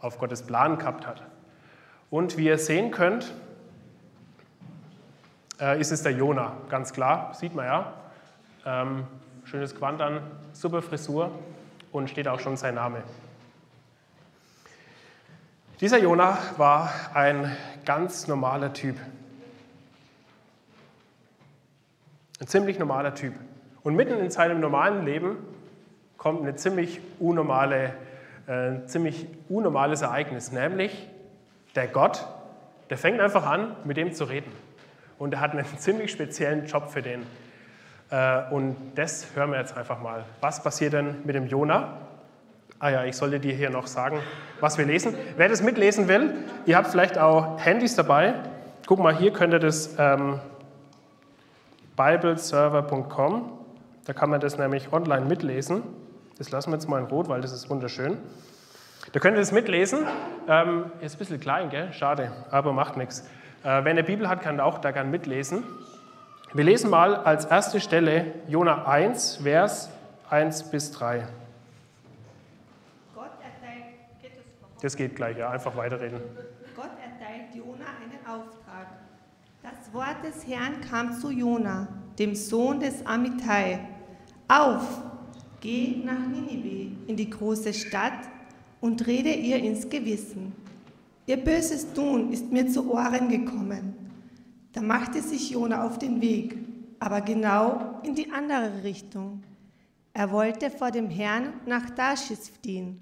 auf 0.00 0.18
Gottes 0.18 0.42
Plan 0.42 0.78
gehabt 0.78 1.06
hat. 1.06 1.22
Und 2.10 2.36
wie 2.36 2.46
ihr 2.46 2.58
sehen 2.58 2.90
könnt, 2.90 3.32
äh, 5.60 5.80
ist 5.80 5.90
es 5.90 6.02
der 6.02 6.12
Jona, 6.12 6.56
ganz 6.68 6.92
klar, 6.92 7.34
sieht 7.34 7.54
man 7.54 7.66
ja. 7.66 7.94
Ähm, 8.64 9.06
schönes 9.44 9.74
Quant 9.74 10.00
an, 10.00 10.20
super 10.52 10.82
Frisur 10.82 11.32
und 11.92 12.10
steht 12.10 12.28
auch 12.28 12.40
schon 12.40 12.56
sein 12.56 12.74
Name. 12.74 13.02
Dieser 15.80 15.98
Jona 15.98 16.38
war 16.56 16.92
ein 17.14 17.56
ganz 17.84 18.26
normaler 18.26 18.72
Typ. 18.72 18.96
Ein 22.40 22.46
ziemlich 22.46 22.78
normaler 22.78 23.14
Typ. 23.14 23.34
Und 23.82 23.94
mitten 23.94 24.18
in 24.18 24.30
seinem 24.30 24.60
normalen 24.60 25.04
Leben 25.04 25.36
kommt 26.28 26.42
eine 26.42 26.56
ziemlich 26.56 27.00
unnormale, 27.18 27.94
äh, 28.46 28.84
ziemlich 28.84 29.26
unnormales 29.48 30.02
Ereignis, 30.02 30.52
nämlich 30.52 31.08
der 31.74 31.86
Gott, 31.86 32.26
der 32.90 32.98
fängt 32.98 33.18
einfach 33.18 33.46
an, 33.46 33.74
mit 33.84 33.96
dem 33.96 34.12
zu 34.12 34.24
reden. 34.24 34.52
Und 35.18 35.32
er 35.32 35.40
hat 35.40 35.52
einen 35.52 35.64
ziemlich 35.78 36.12
speziellen 36.12 36.66
Job 36.66 36.90
für 36.90 37.00
den. 37.00 37.22
Äh, 38.10 38.42
und 38.50 38.76
das 38.94 39.28
hören 39.34 39.52
wir 39.52 39.58
jetzt 39.58 39.74
einfach 39.74 40.02
mal. 40.02 40.26
Was 40.42 40.62
passiert 40.62 40.92
denn 40.92 41.16
mit 41.24 41.34
dem 41.34 41.46
Jona? 41.46 41.96
Ah 42.78 42.90
ja, 42.90 43.04
ich 43.04 43.16
sollte 43.16 43.40
dir 43.40 43.54
hier 43.54 43.70
noch 43.70 43.86
sagen, 43.86 44.18
was 44.60 44.76
wir 44.76 44.84
lesen. 44.84 45.14
Wer 45.38 45.48
das 45.48 45.62
mitlesen 45.62 46.08
will, 46.08 46.34
ihr 46.66 46.76
habt 46.76 46.88
vielleicht 46.88 47.16
auch 47.16 47.58
Handys 47.58 47.96
dabei. 47.96 48.34
Guck 48.86 48.98
mal, 48.98 49.16
hier 49.16 49.32
könnt 49.32 49.54
ihr 49.54 49.60
das 49.60 49.94
ähm, 49.98 50.40
bibleserver.com, 51.96 53.50
da 54.04 54.12
kann 54.12 54.28
man 54.28 54.40
das 54.40 54.58
nämlich 54.58 54.92
online 54.92 55.24
mitlesen. 55.24 55.82
Das 56.38 56.52
lassen 56.52 56.70
wir 56.70 56.76
jetzt 56.76 56.88
mal 56.88 57.00
in 57.00 57.06
Rot, 57.06 57.28
weil 57.28 57.40
das 57.40 57.52
ist 57.52 57.68
wunderschön. 57.68 58.16
Da 59.12 59.18
könnt 59.18 59.36
ihr 59.36 59.40
das 59.40 59.50
mitlesen. 59.50 60.06
Ähm, 60.46 60.92
ist 61.00 61.16
ein 61.16 61.18
bisschen 61.18 61.40
klein, 61.40 61.68
gell? 61.68 61.92
Schade, 61.92 62.30
aber 62.50 62.72
macht 62.72 62.96
nichts. 62.96 63.20
Äh, 63.64 63.64
wer 63.64 63.86
eine 63.86 64.04
Bibel 64.04 64.28
hat, 64.28 64.42
kann 64.42 64.60
auch 64.60 64.78
da 64.78 64.92
gerne 64.92 65.10
mitlesen. 65.10 65.64
Wir 66.54 66.62
lesen 66.62 66.90
mal 66.90 67.16
als 67.16 67.44
erste 67.44 67.80
Stelle 67.80 68.34
Jona 68.46 68.86
1, 68.86 69.40
Vers 69.42 69.90
1 70.30 70.70
bis 70.70 70.92
3. 70.92 71.26
Gott 73.14 73.24
erteilt, 73.42 73.84
geht 74.22 74.32
das, 74.36 74.80
das 74.80 74.96
geht 74.96 75.16
gleich, 75.16 75.36
ja, 75.38 75.50
einfach 75.50 75.76
weiterreden. 75.76 76.20
Gott 76.76 76.90
erteilt 77.02 77.52
Jona 77.52 77.84
einen 78.00 78.24
Auftrag. 78.24 78.86
Das 79.62 79.92
Wort 79.92 80.24
des 80.24 80.46
Herrn 80.46 80.80
kam 80.88 81.12
zu 81.14 81.30
Jona, 81.30 81.88
dem 82.18 82.36
Sohn 82.36 82.78
des 82.78 83.04
Amittai. 83.04 83.80
Auf, 84.46 85.02
geh 85.60 85.96
nach 86.04 86.26
Ninive, 86.26 86.92
in 87.06 87.16
die 87.16 87.30
große 87.30 87.72
Stadt, 87.72 88.28
und 88.80 89.06
rede 89.06 89.32
ihr 89.32 89.58
ins 89.58 89.88
Gewissen. 89.88 90.52
Ihr 91.26 91.36
böses 91.36 91.92
Tun 91.92 92.32
ist 92.32 92.50
mir 92.50 92.68
zu 92.68 92.90
Ohren 92.90 93.28
gekommen. 93.28 93.94
Da 94.72 94.80
machte 94.80 95.20
sich 95.20 95.50
Jona 95.50 95.84
auf 95.84 95.98
den 95.98 96.20
Weg, 96.20 96.56
aber 97.00 97.20
genau 97.20 98.00
in 98.02 98.14
die 98.14 98.30
andere 98.30 98.82
Richtung. 98.84 99.42
Er 100.12 100.30
wollte 100.30 100.70
vor 100.70 100.90
dem 100.90 101.10
Herrn 101.10 101.54
nach 101.66 101.90
Tarschisch 101.90 102.50
fliehen. 102.60 102.98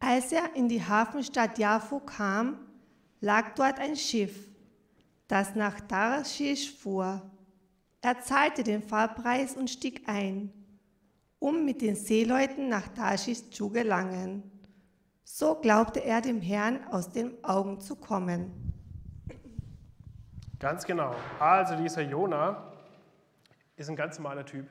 Als 0.00 0.32
er 0.32 0.54
in 0.54 0.68
die 0.68 0.82
Hafenstadt 0.82 1.58
Jaffo 1.58 2.00
kam, 2.00 2.56
lag 3.20 3.54
dort 3.54 3.78
ein 3.78 3.96
Schiff, 3.96 4.48
das 5.26 5.54
nach 5.54 5.80
Tarschisch 5.80 6.72
fuhr. 6.72 7.22
Er 8.00 8.20
zahlte 8.20 8.62
den 8.62 8.82
Fahrpreis 8.82 9.56
und 9.56 9.68
stieg 9.68 10.08
ein, 10.08 10.52
um 11.38 11.64
mit 11.64 11.80
den 11.82 11.94
Seeleuten 11.94 12.68
nach 12.68 12.88
Tarschisch 12.88 13.50
zu 13.50 13.70
gelangen. 13.70 14.42
So 15.24 15.54
glaubte 15.54 16.04
er 16.04 16.20
dem 16.20 16.40
Herrn 16.40 16.84
aus 16.90 17.10
den 17.10 17.42
Augen 17.44 17.80
zu 17.80 17.96
kommen. 17.96 18.72
Ganz 20.58 20.84
genau. 20.84 21.14
Also 21.38 21.76
dieser 21.76 22.02
Jona 22.02 22.72
ist 23.76 23.88
ein 23.88 23.96
ganz 23.96 24.18
normaler 24.18 24.44
Typ. 24.44 24.66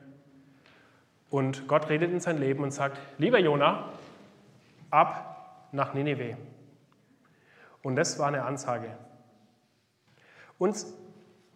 Und 1.30 1.68
Gott 1.68 1.88
redet 1.88 2.10
in 2.10 2.20
sein 2.20 2.38
Leben 2.38 2.62
und 2.62 2.72
sagt, 2.72 2.98
lieber 3.18 3.38
Jona, 3.38 3.90
ab 4.90 5.68
nach 5.72 5.94
Nineveh. 5.94 6.36
Und 7.82 7.96
das 7.96 8.18
war 8.18 8.28
eine 8.28 8.44
Ansage. 8.44 8.96
Uns 10.58 10.94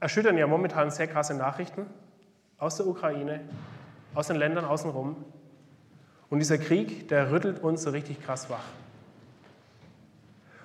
erschüttern 0.00 0.38
ja 0.38 0.46
momentan 0.46 0.90
sehr 0.90 1.08
krasse 1.08 1.34
Nachrichten 1.34 1.86
aus 2.58 2.76
der 2.76 2.86
Ukraine, 2.86 3.40
aus 4.14 4.26
den 4.26 4.36
Ländern 4.36 4.64
außenrum. 4.64 5.16
Und 6.30 6.38
dieser 6.38 6.58
Krieg, 6.58 7.08
der 7.08 7.30
rüttelt 7.30 7.62
uns 7.62 7.82
so 7.82 7.90
richtig 7.90 8.22
krass 8.22 8.48
wach. 8.50 8.64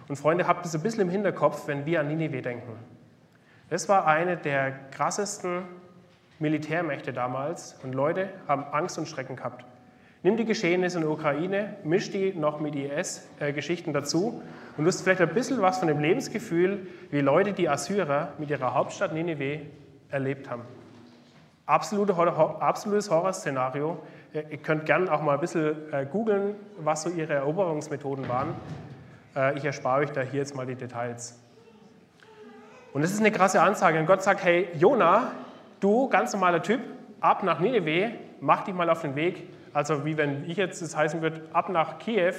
Und 0.08 0.16
Freunde, 0.16 0.48
habt 0.48 0.66
es 0.66 0.74
ein 0.74 0.82
bisschen 0.82 1.02
im 1.02 1.10
Hinterkopf, 1.10 1.68
wenn 1.68 1.86
wir 1.86 2.00
an 2.00 2.08
Ninive 2.08 2.42
denken. 2.42 2.72
Das 3.70 3.90
war 3.90 4.08
eine 4.08 4.38
der 4.38 4.72
krassesten 4.92 5.64
Militärmächte 6.40 7.12
damals 7.12 7.76
und 7.84 7.94
Leute 7.94 8.30
haben 8.48 8.64
Angst 8.72 8.98
und 8.98 9.08
Schrecken 9.08 9.36
gehabt. 9.36 9.66
Nimm 10.24 10.38
die 10.38 10.46
Geschehnisse 10.46 10.98
in 10.98 11.04
der 11.04 11.12
Ukraine, 11.12 11.76
misch 11.84 12.12
die 12.12 12.34
noch 12.34 12.60
mit 12.60 12.76
IS-Geschichten 12.76 13.94
dazu 13.94 14.42
und 14.78 14.86
hast 14.86 15.02
vielleicht 15.02 15.22
ein 15.22 15.34
bisschen 15.34 15.62
was 15.62 15.80
von 15.80 15.88
dem 15.88 16.00
Lebensgefühl, 16.00 16.88
wie 17.12 17.22
Leute 17.22 17.54
die 17.54 17.70
Assyrer 17.70 18.34
mit 18.38 18.50
ihrer 18.50 18.74
Hauptstadt 18.74 19.14
Nineveh 19.14 19.62
erlebt 20.10 20.50
haben. 20.50 20.64
Absolute, 21.68 22.16
absolutes 22.16 23.12
Horrorszenario. 23.12 24.00
Ihr 24.32 24.58
könnt 24.58 24.86
gerne 24.86 25.12
auch 25.12 25.22
mal 25.22 25.34
ein 25.34 25.42
bisschen 25.42 25.76
äh, 25.92 26.06
googeln, 26.06 26.56
was 26.80 27.04
so 27.04 27.10
ihre 27.10 27.34
Eroberungsmethoden 27.34 28.30
waren. 28.30 28.56
Äh, 29.36 29.58
ich 29.58 29.66
erspare 29.66 30.02
euch 30.02 30.12
da 30.12 30.22
hier 30.22 30.40
jetzt 30.40 30.56
mal 30.56 30.66
die 30.66 30.76
Details. 30.76 31.38
Und 32.94 33.02
das 33.02 33.12
ist 33.12 33.20
eine 33.20 33.34
krasse 33.34 33.62
Ansage. 33.62 34.00
Und 34.00 34.06
Gott 34.06 34.24
sagt, 34.24 34.46
hey, 34.46 34.70
Jona, 34.76 35.32
du 35.82 36.08
ganz 36.08 36.32
normaler 36.32 36.62
Typ, 36.62 36.80
ab 37.20 37.44
nach 37.44 37.60
Nineveh, 37.60 38.12
mach 38.40 38.64
dich 38.64 38.74
mal 38.74 38.90
auf 38.90 39.02
den 39.02 39.16
Weg. 39.16 39.50
Also 39.74 40.06
wie 40.06 40.16
wenn 40.16 40.50
ich 40.50 40.56
jetzt 40.56 40.82
das 40.82 40.96
heißen 40.96 41.22
würde, 41.22 41.42
ab 41.52 41.68
nach 41.68 42.00
Kiew 42.00 42.34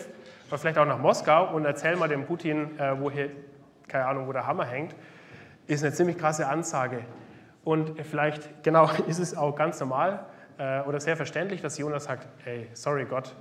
oder 0.49 0.57
vielleicht 0.57 0.79
auch 0.79 0.87
nach 0.87 0.99
Moskau 0.99 1.55
und 1.55 1.67
erzähl 1.67 1.97
mal 1.97 2.09
dem 2.09 2.25
Putin, 2.25 2.79
äh, 2.79 2.99
wo 2.99 3.11
hier, 3.11 3.29
keine 3.89 4.07
Ahnung, 4.07 4.27
wo 4.27 4.33
der 4.33 4.47
Hammer 4.47 4.65
hängt, 4.65 4.95
ist 5.67 5.85
eine 5.85 5.93
ziemlich 5.93 6.17
krasse 6.17 6.49
Ansage. 6.49 7.01
Und 7.65 8.01
vielleicht, 8.05 8.63
genau, 8.63 8.91
ist 9.07 9.19
es 9.19 9.37
auch 9.37 9.55
ganz 9.55 9.81
normal 9.81 10.27
äh, 10.59 10.81
oder 10.83 11.01
sehr 11.01 11.17
verständlich, 11.17 11.61
dass 11.63 11.79
Jonas 11.79 12.05
sagt, 12.05 12.27
hey, 12.45 12.69
sorry 12.75 13.05
Gott, 13.05 13.35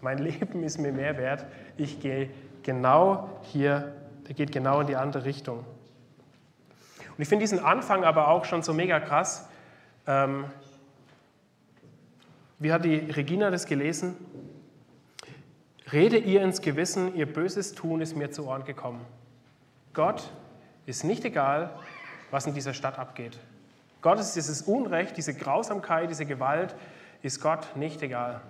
mein 0.00 0.18
Leben 0.22 0.62
ist 0.62 0.78
mir 0.78 0.92
mehr 0.92 1.16
wert, 1.16 1.46
ich 1.76 2.00
gehe 2.00 2.30
genau 2.62 3.28
hier, 3.42 3.92
der 4.26 4.34
geht 4.34 4.52
genau 4.52 4.80
in 4.80 4.86
die 4.86 4.96
andere 4.96 5.24
Richtung. 5.24 5.58
Und 5.58 7.20
ich 7.20 7.28
finde 7.28 7.42
diesen 7.42 7.58
Anfang 7.58 8.04
aber 8.04 8.28
auch 8.28 8.44
schon 8.44 8.62
so 8.62 8.72
mega 8.72 8.98
krass. 8.98 9.48
Ähm, 10.06 10.46
wie 12.58 12.72
hat 12.72 12.84
die 12.84 12.96
Regina 12.96 13.50
das 13.50 13.66
gelesen? 13.66 14.16
Rede 15.92 16.16
ihr 16.16 16.42
ins 16.42 16.62
Gewissen, 16.62 17.14
ihr 17.16 17.30
böses 17.30 17.72
Tun 17.74 18.00
ist 18.00 18.16
mir 18.16 18.30
zu 18.30 18.46
Ohren 18.46 18.64
gekommen. 18.64 19.04
Gott 19.92 20.32
ist 20.86 21.04
nicht 21.04 21.24
egal, 21.24 21.70
was 22.32 22.46
in 22.46 22.54
dieser 22.54 22.74
Stadt 22.74 22.98
abgeht. 22.98 23.38
Gott 24.00 24.18
ist 24.18 24.34
dieses 24.34 24.62
Unrecht, 24.62 25.16
diese 25.16 25.34
Grausamkeit, 25.34 26.10
diese 26.10 26.26
Gewalt, 26.26 26.74
ist 27.22 27.40
Gott 27.40 27.76
nicht 27.76 28.02
egal. 28.02 28.40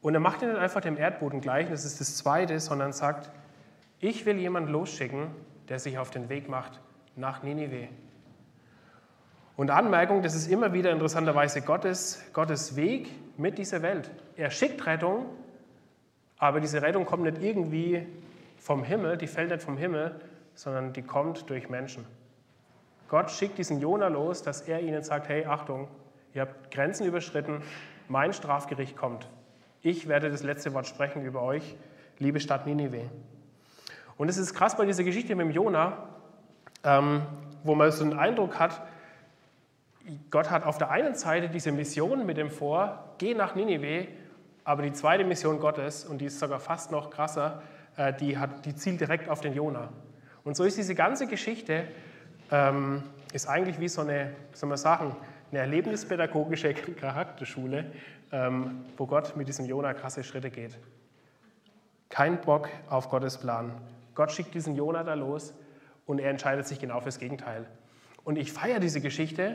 Und 0.00 0.14
er 0.14 0.20
macht 0.20 0.42
ihn 0.42 0.48
nicht 0.48 0.58
einfach 0.58 0.80
dem 0.80 0.96
Erdboden 0.96 1.40
gleich, 1.40 1.68
das 1.68 1.84
ist 1.84 2.00
das 2.00 2.16
Zweite, 2.16 2.58
sondern 2.58 2.92
sagt, 2.92 3.30
ich 4.00 4.26
will 4.26 4.38
jemanden 4.38 4.70
losschicken, 4.70 5.28
der 5.68 5.78
sich 5.78 5.98
auf 5.98 6.10
den 6.10 6.28
Weg 6.28 6.48
macht 6.48 6.80
nach 7.16 7.42
Ninive. 7.42 7.88
Und 9.56 9.70
Anmerkung, 9.70 10.22
das 10.22 10.34
ist 10.34 10.46
immer 10.48 10.72
wieder 10.72 10.90
interessanterweise 10.92 11.62
Gottes, 11.62 12.22
Gottes 12.32 12.76
Weg 12.76 13.10
mit 13.36 13.58
dieser 13.58 13.82
Welt. 13.82 14.10
Er 14.36 14.50
schickt 14.50 14.86
Rettung, 14.86 15.26
aber 16.38 16.60
diese 16.60 16.80
Rettung 16.80 17.04
kommt 17.06 17.24
nicht 17.24 17.42
irgendwie 17.42 18.06
vom 18.56 18.84
Himmel, 18.84 19.16
die 19.16 19.26
fällt 19.26 19.50
nicht 19.50 19.62
vom 19.62 19.76
Himmel, 19.76 20.20
sondern 20.54 20.92
die 20.92 21.02
kommt 21.02 21.50
durch 21.50 21.68
Menschen. 21.68 22.04
Gott 23.08 23.30
schickt 23.30 23.56
diesen 23.56 23.80
Jona 23.80 24.08
los, 24.08 24.42
dass 24.42 24.60
er 24.60 24.80
ihnen 24.80 25.02
sagt, 25.02 25.28
hey, 25.28 25.46
Achtung, 25.46 25.88
ihr 26.34 26.42
habt 26.42 26.70
Grenzen 26.70 27.06
überschritten, 27.06 27.62
mein 28.06 28.32
Strafgericht 28.32 28.96
kommt. 28.96 29.28
Ich 29.80 30.08
werde 30.08 30.30
das 30.30 30.42
letzte 30.42 30.74
Wort 30.74 30.86
sprechen 30.86 31.24
über 31.24 31.42
euch, 31.42 31.76
liebe 32.18 32.38
Stadt 32.38 32.66
Ninive. 32.66 33.08
Und 34.18 34.28
es 34.28 34.36
ist 34.36 34.54
krass 34.54 34.76
bei 34.76 34.84
dieser 34.84 35.04
Geschichte 35.04 35.34
mit 35.34 35.46
dem 35.46 35.52
Jona, 35.52 36.08
ähm, 36.84 37.22
wo 37.64 37.74
man 37.74 37.90
so 37.92 38.04
einen 38.04 38.18
Eindruck 38.18 38.58
hat, 38.58 38.82
Gott 40.30 40.50
hat 40.50 40.64
auf 40.64 40.78
der 40.78 40.90
einen 40.90 41.14
Seite 41.14 41.48
diese 41.48 41.70
Mission 41.70 42.26
mit 42.26 42.36
dem 42.36 42.50
Vor, 42.50 43.14
geh 43.18 43.34
nach 43.34 43.54
Ninive, 43.54 44.08
aber 44.64 44.82
die 44.82 44.92
zweite 44.92 45.24
Mission 45.24 45.60
Gottes, 45.60 46.04
und 46.04 46.18
die 46.18 46.26
ist 46.26 46.38
sogar 46.38 46.60
fast 46.60 46.90
noch 46.90 47.10
krasser, 47.10 47.62
äh, 47.96 48.12
die, 48.12 48.36
hat, 48.36 48.66
die 48.66 48.74
zielt 48.74 49.00
direkt 49.00 49.28
auf 49.28 49.40
den 49.40 49.54
Jona. 49.54 49.88
Und 50.44 50.56
so 50.56 50.64
ist 50.64 50.76
diese 50.76 50.94
ganze 50.94 51.26
Geschichte, 51.26 51.84
ähm, 52.50 53.02
ist 53.32 53.48
eigentlich 53.48 53.78
wie 53.80 53.88
so 53.88 54.02
eine, 54.02 54.32
soll 54.52 54.68
man 54.68 54.78
sagen, 54.78 55.16
eine 55.50 55.60
erlebnispädagogische 55.60 56.74
Charakterschule, 57.00 57.86
ähm, 58.32 58.84
wo 58.96 59.06
Gott 59.06 59.36
mit 59.36 59.48
diesem 59.48 59.66
Jona 59.66 59.94
krasse 59.94 60.22
Schritte 60.22 60.50
geht. 60.50 60.78
Kein 62.08 62.40
Bock 62.40 62.68
auf 62.88 63.08
Gottes 63.10 63.38
Plan. 63.38 63.72
Gott 64.14 64.32
schickt 64.32 64.54
diesen 64.54 64.74
Jona 64.74 65.04
da 65.04 65.14
los 65.14 65.54
und 66.06 66.18
er 66.18 66.30
entscheidet 66.30 66.66
sich 66.66 66.80
genau 66.80 67.00
fürs 67.00 67.18
Gegenteil. 67.18 67.66
Und 68.24 68.36
ich 68.36 68.52
feiere 68.52 68.80
diese 68.80 69.00
Geschichte, 69.00 69.54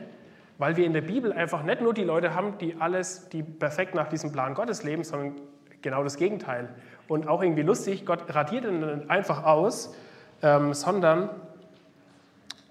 weil 0.58 0.77
wir 0.77 0.86
in 0.86 0.93
der 0.93 1.01
Bibel 1.01 1.34
einfach 1.34 1.63
nicht 1.63 1.82
nur 1.82 1.93
die 1.93 2.03
Leute 2.03 2.36
haben, 2.36 2.58
die 2.60 2.75
alles, 2.79 3.29
die 3.29 3.43
perfekt 3.43 3.95
nach 3.95 4.08
diesem 4.08 4.32
Plan 4.32 4.53
Gottes 4.53 4.84
leben, 4.84 5.03
sondern 5.03 5.36
genau 5.82 6.03
das 6.03 6.15
Gegenteil. 6.15 6.69
Und 7.08 7.27
auch 7.27 7.41
irgendwie 7.41 7.63
lustig, 7.63 8.06
Gott 8.06 8.34
radiert 8.34 8.65
ihn 8.65 9.10
einfach 9.10 9.43
aus, 9.43 9.95
ähm, 10.41 10.73
sondern 10.73 11.29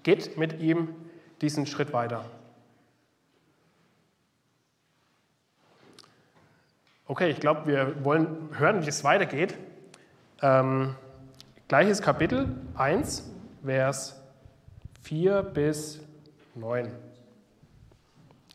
geht 0.03 0.37
mit 0.37 0.59
ihm 0.59 0.89
diesen 1.41 1.65
Schritt 1.65 1.93
weiter. 1.93 2.25
Okay, 7.05 7.29
ich 7.29 7.39
glaube, 7.39 7.67
wir 7.67 8.03
wollen 8.03 8.49
hören, 8.57 8.83
wie 8.83 8.89
es 8.89 9.03
weitergeht. 9.03 9.55
Ähm, 10.41 10.95
gleiches 11.67 12.01
Kapitel 12.01 12.55
1. 12.75 13.29
Vers 13.65 14.21
4 15.03 15.41
bis 15.41 16.01
9. 16.55 16.91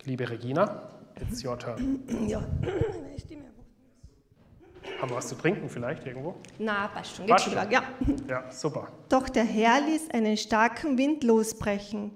Liebe 0.05 0.29
Regina, 0.29 0.83
it's 1.21 1.45
your 1.45 1.59
turn. 1.59 2.01
Ja, 2.27 2.43
Stimme. 3.19 3.38
Haben 5.01 5.11
wir 5.11 5.17
was 5.17 5.29
zu 5.29 5.37
trinken 5.37 5.69
vielleicht 5.69 6.05
irgendwo? 6.07 6.35
Na, 6.59 6.89
passt 6.89 7.17
schon, 7.17 7.27
geht 7.27 7.41
schon 7.41 7.53
ja. 7.53 7.83
Ja, 8.29 8.51
super. 8.51 8.89
Doch 9.09 9.29
der 9.29 9.45
Herr 9.45 9.81
ließ 9.81 10.11
einen 10.11 10.37
starken 10.37 10.99
Wind 10.99 11.23
losbrechen, 11.23 12.11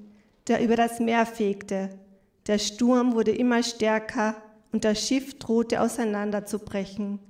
der 0.49 0.63
über 0.65 0.75
das 0.75 0.99
Meer 0.99 1.25
fegte. 1.25 1.91
Der 2.49 2.59
Sturm 2.59 3.15
wurde 3.15 3.31
immer 3.31 3.63
stärker 3.63 4.35
und 4.73 4.85
das 4.85 5.07
Schiff 5.07 5.39
drohte 5.39 5.81
auseinanderzubrechen. 5.81 7.21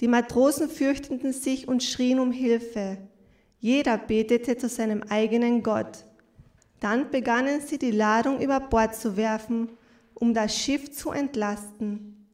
Die 0.00 0.06
Matrosen 0.06 0.68
fürchteten 0.68 1.32
sich 1.32 1.66
und 1.66 1.82
schrien 1.82 2.20
um 2.20 2.30
Hilfe. 2.30 2.98
Jeder 3.58 3.98
betete 3.98 4.56
zu 4.56 4.68
seinem 4.68 5.02
eigenen 5.08 5.64
Gott. 5.64 6.04
Dann 6.78 7.10
begannen 7.10 7.60
sie 7.60 7.78
die 7.78 7.90
Ladung 7.90 8.40
über 8.40 8.60
Bord 8.60 8.94
zu 8.94 9.16
werfen, 9.16 9.70
um 10.14 10.34
das 10.34 10.56
Schiff 10.56 10.92
zu 10.92 11.10
entlasten. 11.10 12.28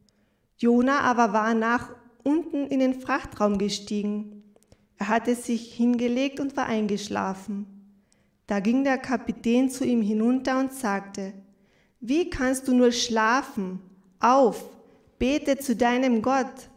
Jona 0.59 1.01
aber 1.01 1.33
war 1.33 1.55
nach 1.55 1.89
unten 2.25 2.67
in 2.67 2.81
den 2.81 3.01
Frachtraum 3.01 3.59
gestiegen. 3.59 4.43
Er 4.97 5.09
hatte 5.09 5.35
sich 5.35 5.75
hingelegt 5.75 6.41
und 6.41 6.57
war 6.57 6.67
eingeschlafen. 6.67 7.67
Da 8.47 8.61
ging 8.61 8.85
der 8.85 8.99
Kapitän 8.99 9.71
zu 9.71 9.85
ihm 9.85 10.03
hinunter 10.03 10.59
und 10.59 10.73
sagte, 10.73 11.33
Wie 12.01 12.29
kannst 12.29 12.69
du 12.69 12.75
nur 12.75 12.93
schlafen? 12.93 13.81
Auf, 14.21 14.65
bete 15.19 15.59
zu 15.59 15.77
deinem 15.77 16.23
Gott. 16.23 16.69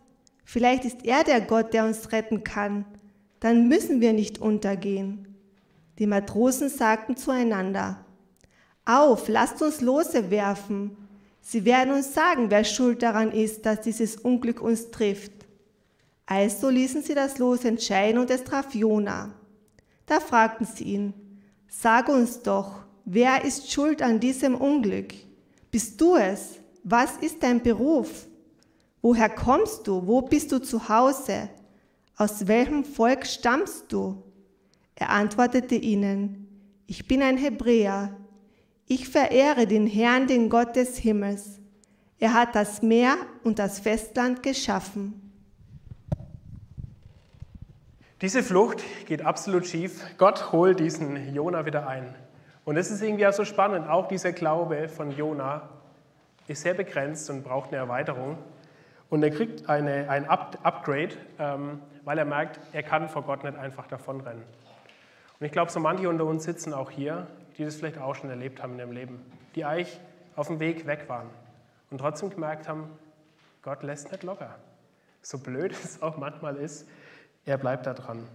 Vielleicht 0.46 0.86
ist 0.86 1.06
er 1.06 1.24
der 1.24 1.42
Gott, 1.42 1.74
der 1.74 1.86
uns 1.86 2.12
retten 2.12 2.44
kann 2.44 2.86
dann 3.40 3.68
müssen 3.68 4.02
wir 4.02 4.14
nicht 4.14 4.40
untergehen. 4.40 5.36
Die 6.00 6.08
Matrosen 6.08 6.70
sagten 6.70 7.18
zueinander, 7.18 8.06
auf, 8.86 9.28
lasst 9.28 9.62
uns 9.62 9.82
Lose 9.82 10.32
werfen. 10.32 10.96
Sie 11.42 11.66
werden 11.66 11.94
uns 11.94 12.14
sagen, 12.14 12.50
wer 12.50 12.64
schuld 12.64 13.04
daran 13.04 13.32
ist, 13.32 13.66
dass 13.66 13.82
dieses 13.82 14.16
Unglück 14.16 14.62
uns 14.62 14.92
trifft. 14.92 15.32
Also 16.28 16.70
ließen 16.70 17.02
sie 17.02 17.16
das 17.16 17.38
Los 17.40 17.63
entscheiden 17.63 18.20
und 18.20 18.30
es 18.30 18.44
traf 18.44 18.76
Jona. 18.76 19.34
Da 20.06 20.20
fragten 20.20 20.68
sie 20.68 20.84
ihn, 20.84 21.13
sag 21.70 22.10
uns 22.10 22.44
doch, 22.44 22.84
wer 23.06 23.46
ist 23.46 23.72
schuld 23.72 24.02
an 24.02 24.20
diesem 24.20 24.56
Unglück? 24.56 25.13
Bist 25.72 26.00
du 26.00 26.16
es? 26.16 26.60
Was 26.84 27.18
ist 27.18 27.42
dein 27.44 27.63
Beruf? 27.63 28.28
Woher 29.02 29.30
kommst 29.30 29.88
du? 29.88 30.06
Wo 30.06 30.22
bist 30.22 30.52
du 30.52 30.60
zu 30.60 30.90
Hause? 30.90 31.50
Aus 32.18 32.48
welchem 32.48 32.84
Volk 32.84 33.26
stammst 33.26 33.86
du? 33.90 34.22
Er 34.96 35.12
antwortete 35.12 35.76
ihnen, 35.76 36.48
ich 36.88 37.08
bin 37.08 37.22
ein 37.22 37.38
Hebräer. 37.38 38.16
Ich 38.86 39.08
verehre 39.08 39.66
den 39.66 39.88
Herrn, 39.88 40.28
den 40.28 40.50
Gott 40.50 40.76
des 40.76 40.98
Himmels. 40.98 41.60
Er 42.20 42.34
hat 42.34 42.56
das 42.56 42.82
Meer 42.82 43.16
und 43.44 43.60
das 43.60 43.80
Festland 43.80 44.44
geschaffen. 44.44 45.27
Diese 48.22 48.42
Flucht 48.42 48.84
geht 49.06 49.24
absolut 49.24 49.68
schief. 49.68 50.04
Gott 50.18 50.52
holt 50.52 50.80
diesen 50.80 51.36
Jona 51.36 51.68
wieder 51.68 51.88
ein. 51.88 52.16
Und 52.66 52.76
es 52.76 52.90
ist 52.90 53.04
irgendwie 53.04 53.28
auch 53.28 53.34
so 53.34 53.46
spannend. 53.46 53.88
Auch 53.88 54.08
dieser 54.08 54.32
Glaube 54.32 54.90
von 54.90 55.12
Jona 55.12 55.70
ist 56.48 56.64
sehr 56.64 56.74
begrenzt 56.74 57.30
und 57.30 57.44
braucht 57.44 57.68
eine 57.68 57.78
Erweiterung. 57.78 58.40
Und 59.12 59.22
er 59.22 59.30
kriegt 59.30 59.70
eine, 59.70 60.10
ein 60.10 60.28
Up 60.28 60.58
Upgrade, 60.64 61.12
ähm, 61.38 61.80
weil 62.06 62.18
er 62.18 62.26
merkt, 62.26 62.60
er 62.74 62.82
kann 62.82 63.08
vor 63.08 63.22
Gott 63.22 63.44
nicht 63.44 63.56
einfach 63.56 63.86
davonrennen. 63.86 64.42
Und 65.40 65.46
ich 65.46 65.52
glaube, 65.52 65.72
so 65.72 65.80
manche 65.80 66.10
unter 66.10 66.26
uns 66.26 66.44
sitzen 66.44 66.74
auch 66.74 66.90
hier, 66.90 67.28
die 67.56 67.66
das 67.66 67.76
vielleicht 67.76 68.00
auch 68.00 68.16
schon 68.16 68.32
erlebt 68.32 68.64
haben 68.64 68.74
in 68.74 68.80
ihrem 68.80 68.92
Leben, 68.94 69.26
die 69.54 69.64
eigentlich 69.64 70.00
auf 70.36 70.48
dem 70.48 70.60
Weg 70.60 70.88
weg 70.88 71.08
waren 71.08 71.30
und 71.92 72.00
trotzdem 72.00 72.32
gemerkt 72.32 72.68
haben, 72.68 72.90
Gott 73.62 73.84
lässt 73.84 74.12
nicht 74.12 74.24
locker. 74.24 74.56
So 75.22 75.38
blöd 75.38 75.72
es 75.84 76.02
auch 76.02 76.18
manchmal 76.18 76.56
ist, 76.56 76.88
er 77.48 77.58
bleibt 77.58 77.88
da 77.88 77.94
dran. 77.94 78.28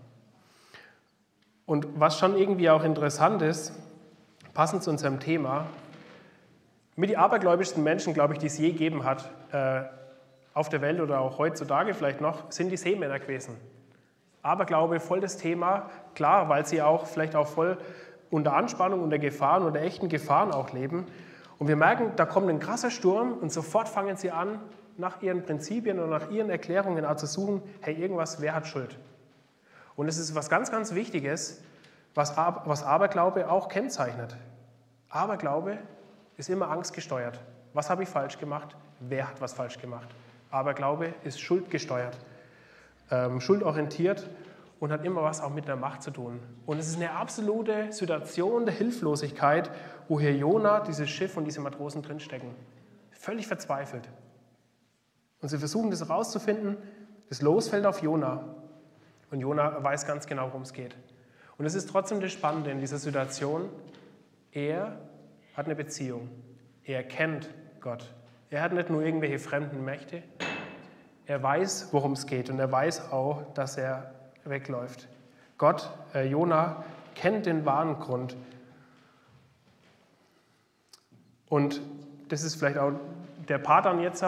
Und 1.66 1.86
was 2.00 2.18
schon 2.18 2.36
irgendwie 2.36 2.70
auch 2.70 2.82
interessant 2.82 3.42
ist, 3.42 3.72
passend 4.54 4.82
zu 4.82 4.90
unserem 4.90 5.20
Thema, 5.20 5.66
mit 6.96 7.10
die 7.10 7.16
abergläubischsten 7.16 7.82
Menschen, 7.82 8.14
glaube 8.14 8.32
ich, 8.32 8.38
die 8.38 8.46
es 8.46 8.58
je 8.58 8.72
gegeben 8.72 9.04
hat, 9.04 9.30
äh, 9.52 9.82
auf 10.54 10.68
der 10.68 10.80
Welt 10.80 11.00
oder 11.00 11.20
auch 11.20 11.38
heutzutage 11.38 11.94
vielleicht 11.94 12.20
noch, 12.20 12.50
sind 12.50 12.70
die 12.70 12.76
Seemänner 12.76 13.18
gewesen. 13.18 13.56
Aberglaube 14.42 14.98
voll 14.98 15.20
das 15.20 15.36
Thema, 15.36 15.90
klar, 16.14 16.48
weil 16.48 16.66
sie 16.66 16.82
auch 16.82 17.06
vielleicht 17.06 17.36
auch 17.36 17.46
voll 17.46 17.78
unter 18.30 18.54
Anspannung, 18.54 19.02
unter 19.02 19.18
Gefahren, 19.18 19.62
unter 19.62 19.80
echten 19.80 20.08
Gefahren 20.08 20.52
auch 20.52 20.72
leben. 20.72 21.06
Und 21.58 21.68
wir 21.68 21.76
merken, 21.76 22.12
da 22.16 22.26
kommt 22.26 22.48
ein 22.48 22.58
krasser 22.58 22.90
Sturm 22.90 23.34
und 23.34 23.52
sofort 23.52 23.88
fangen 23.88 24.16
sie 24.16 24.30
an, 24.30 24.58
nach 24.98 25.22
ihren 25.22 25.42
Prinzipien 25.42 25.98
und 25.98 26.10
nach 26.10 26.30
ihren 26.30 26.50
Erklärungen 26.50 27.04
zu 27.16 27.26
suchen, 27.26 27.62
hey, 27.80 27.94
irgendwas, 27.94 28.40
wer 28.40 28.54
hat 28.54 28.66
Schuld? 28.66 28.98
Und 29.96 30.08
es 30.08 30.18
ist 30.18 30.34
was 30.34 30.48
ganz, 30.48 30.70
ganz 30.70 30.94
Wichtiges, 30.94 31.62
was, 32.14 32.36
was 32.36 32.82
Aberglaube 32.82 33.50
auch 33.50 33.68
kennzeichnet. 33.68 34.36
Aberglaube 35.08 35.78
ist 36.36 36.50
immer 36.50 36.70
angstgesteuert. 36.70 37.40
Was 37.74 37.90
habe 37.90 38.02
ich 38.02 38.08
falsch 38.08 38.38
gemacht? 38.38 38.76
Wer 39.00 39.28
hat 39.28 39.40
was 39.40 39.52
falsch 39.52 39.78
gemacht? 39.78 40.08
Aberglaube 40.50 41.14
ist 41.24 41.40
schuldgesteuert, 41.40 42.18
ähm, 43.10 43.40
schuldorientiert 43.40 44.28
und 44.80 44.92
hat 44.92 45.04
immer 45.04 45.22
was 45.22 45.40
auch 45.40 45.50
mit 45.50 45.68
der 45.68 45.76
Macht 45.76 46.02
zu 46.02 46.10
tun. 46.10 46.40
Und 46.66 46.78
es 46.78 46.88
ist 46.88 46.96
eine 46.96 47.12
absolute 47.12 47.92
Situation 47.92 48.66
der 48.66 48.74
Hilflosigkeit, 48.74 49.70
wo 50.08 50.20
hier 50.20 50.34
Jona, 50.34 50.80
dieses 50.80 51.08
Schiff 51.08 51.36
und 51.36 51.44
diese 51.44 51.60
Matrosen 51.60 52.02
drinstecken. 52.02 52.54
Völlig 53.10 53.46
verzweifelt. 53.46 54.08
Und 55.42 55.48
sie 55.48 55.58
versuchen 55.58 55.90
das 55.90 56.00
herauszufinden. 56.00 56.78
Das 57.28 57.42
Los 57.42 57.68
fällt 57.68 57.84
auf 57.84 58.00
Jona. 58.02 58.54
Und 59.30 59.40
Jona 59.40 59.82
weiß 59.82 60.06
ganz 60.06 60.26
genau, 60.26 60.46
worum 60.46 60.62
es 60.62 60.72
geht. 60.72 60.96
Und 61.58 61.66
es 61.66 61.74
ist 61.74 61.90
trotzdem 61.90 62.20
das 62.20 62.32
Spannende 62.32 62.70
in 62.70 62.80
dieser 62.80 62.98
Situation. 62.98 63.68
Er 64.52 64.98
hat 65.54 65.66
eine 65.66 65.74
Beziehung. 65.74 66.30
Er 66.84 67.02
kennt 67.02 67.50
Gott. 67.80 68.14
Er 68.50 68.62
hat 68.62 68.72
nicht 68.72 68.90
nur 68.90 69.02
irgendwelche 69.02 69.38
fremden 69.38 69.84
Mächte. 69.84 70.22
Er 71.26 71.42
weiß, 71.42 71.88
worum 71.92 72.12
es 72.12 72.26
geht 72.26 72.50
und 72.50 72.58
er 72.58 72.70
weiß 72.70 73.12
auch, 73.12 73.42
dass 73.54 73.78
er 73.78 74.14
wegläuft. 74.44 75.08
Gott, 75.56 75.90
äh, 76.14 76.26
Jona, 76.26 76.84
kennt 77.14 77.46
den 77.46 77.64
wahren 77.64 77.98
Grund. 78.00 78.36
Und 81.48 81.80
das 82.28 82.42
ist 82.42 82.56
vielleicht 82.56 82.78
auch 82.78 82.92
der 83.48 83.58
Patan 83.58 84.00
jetzt, 84.00 84.24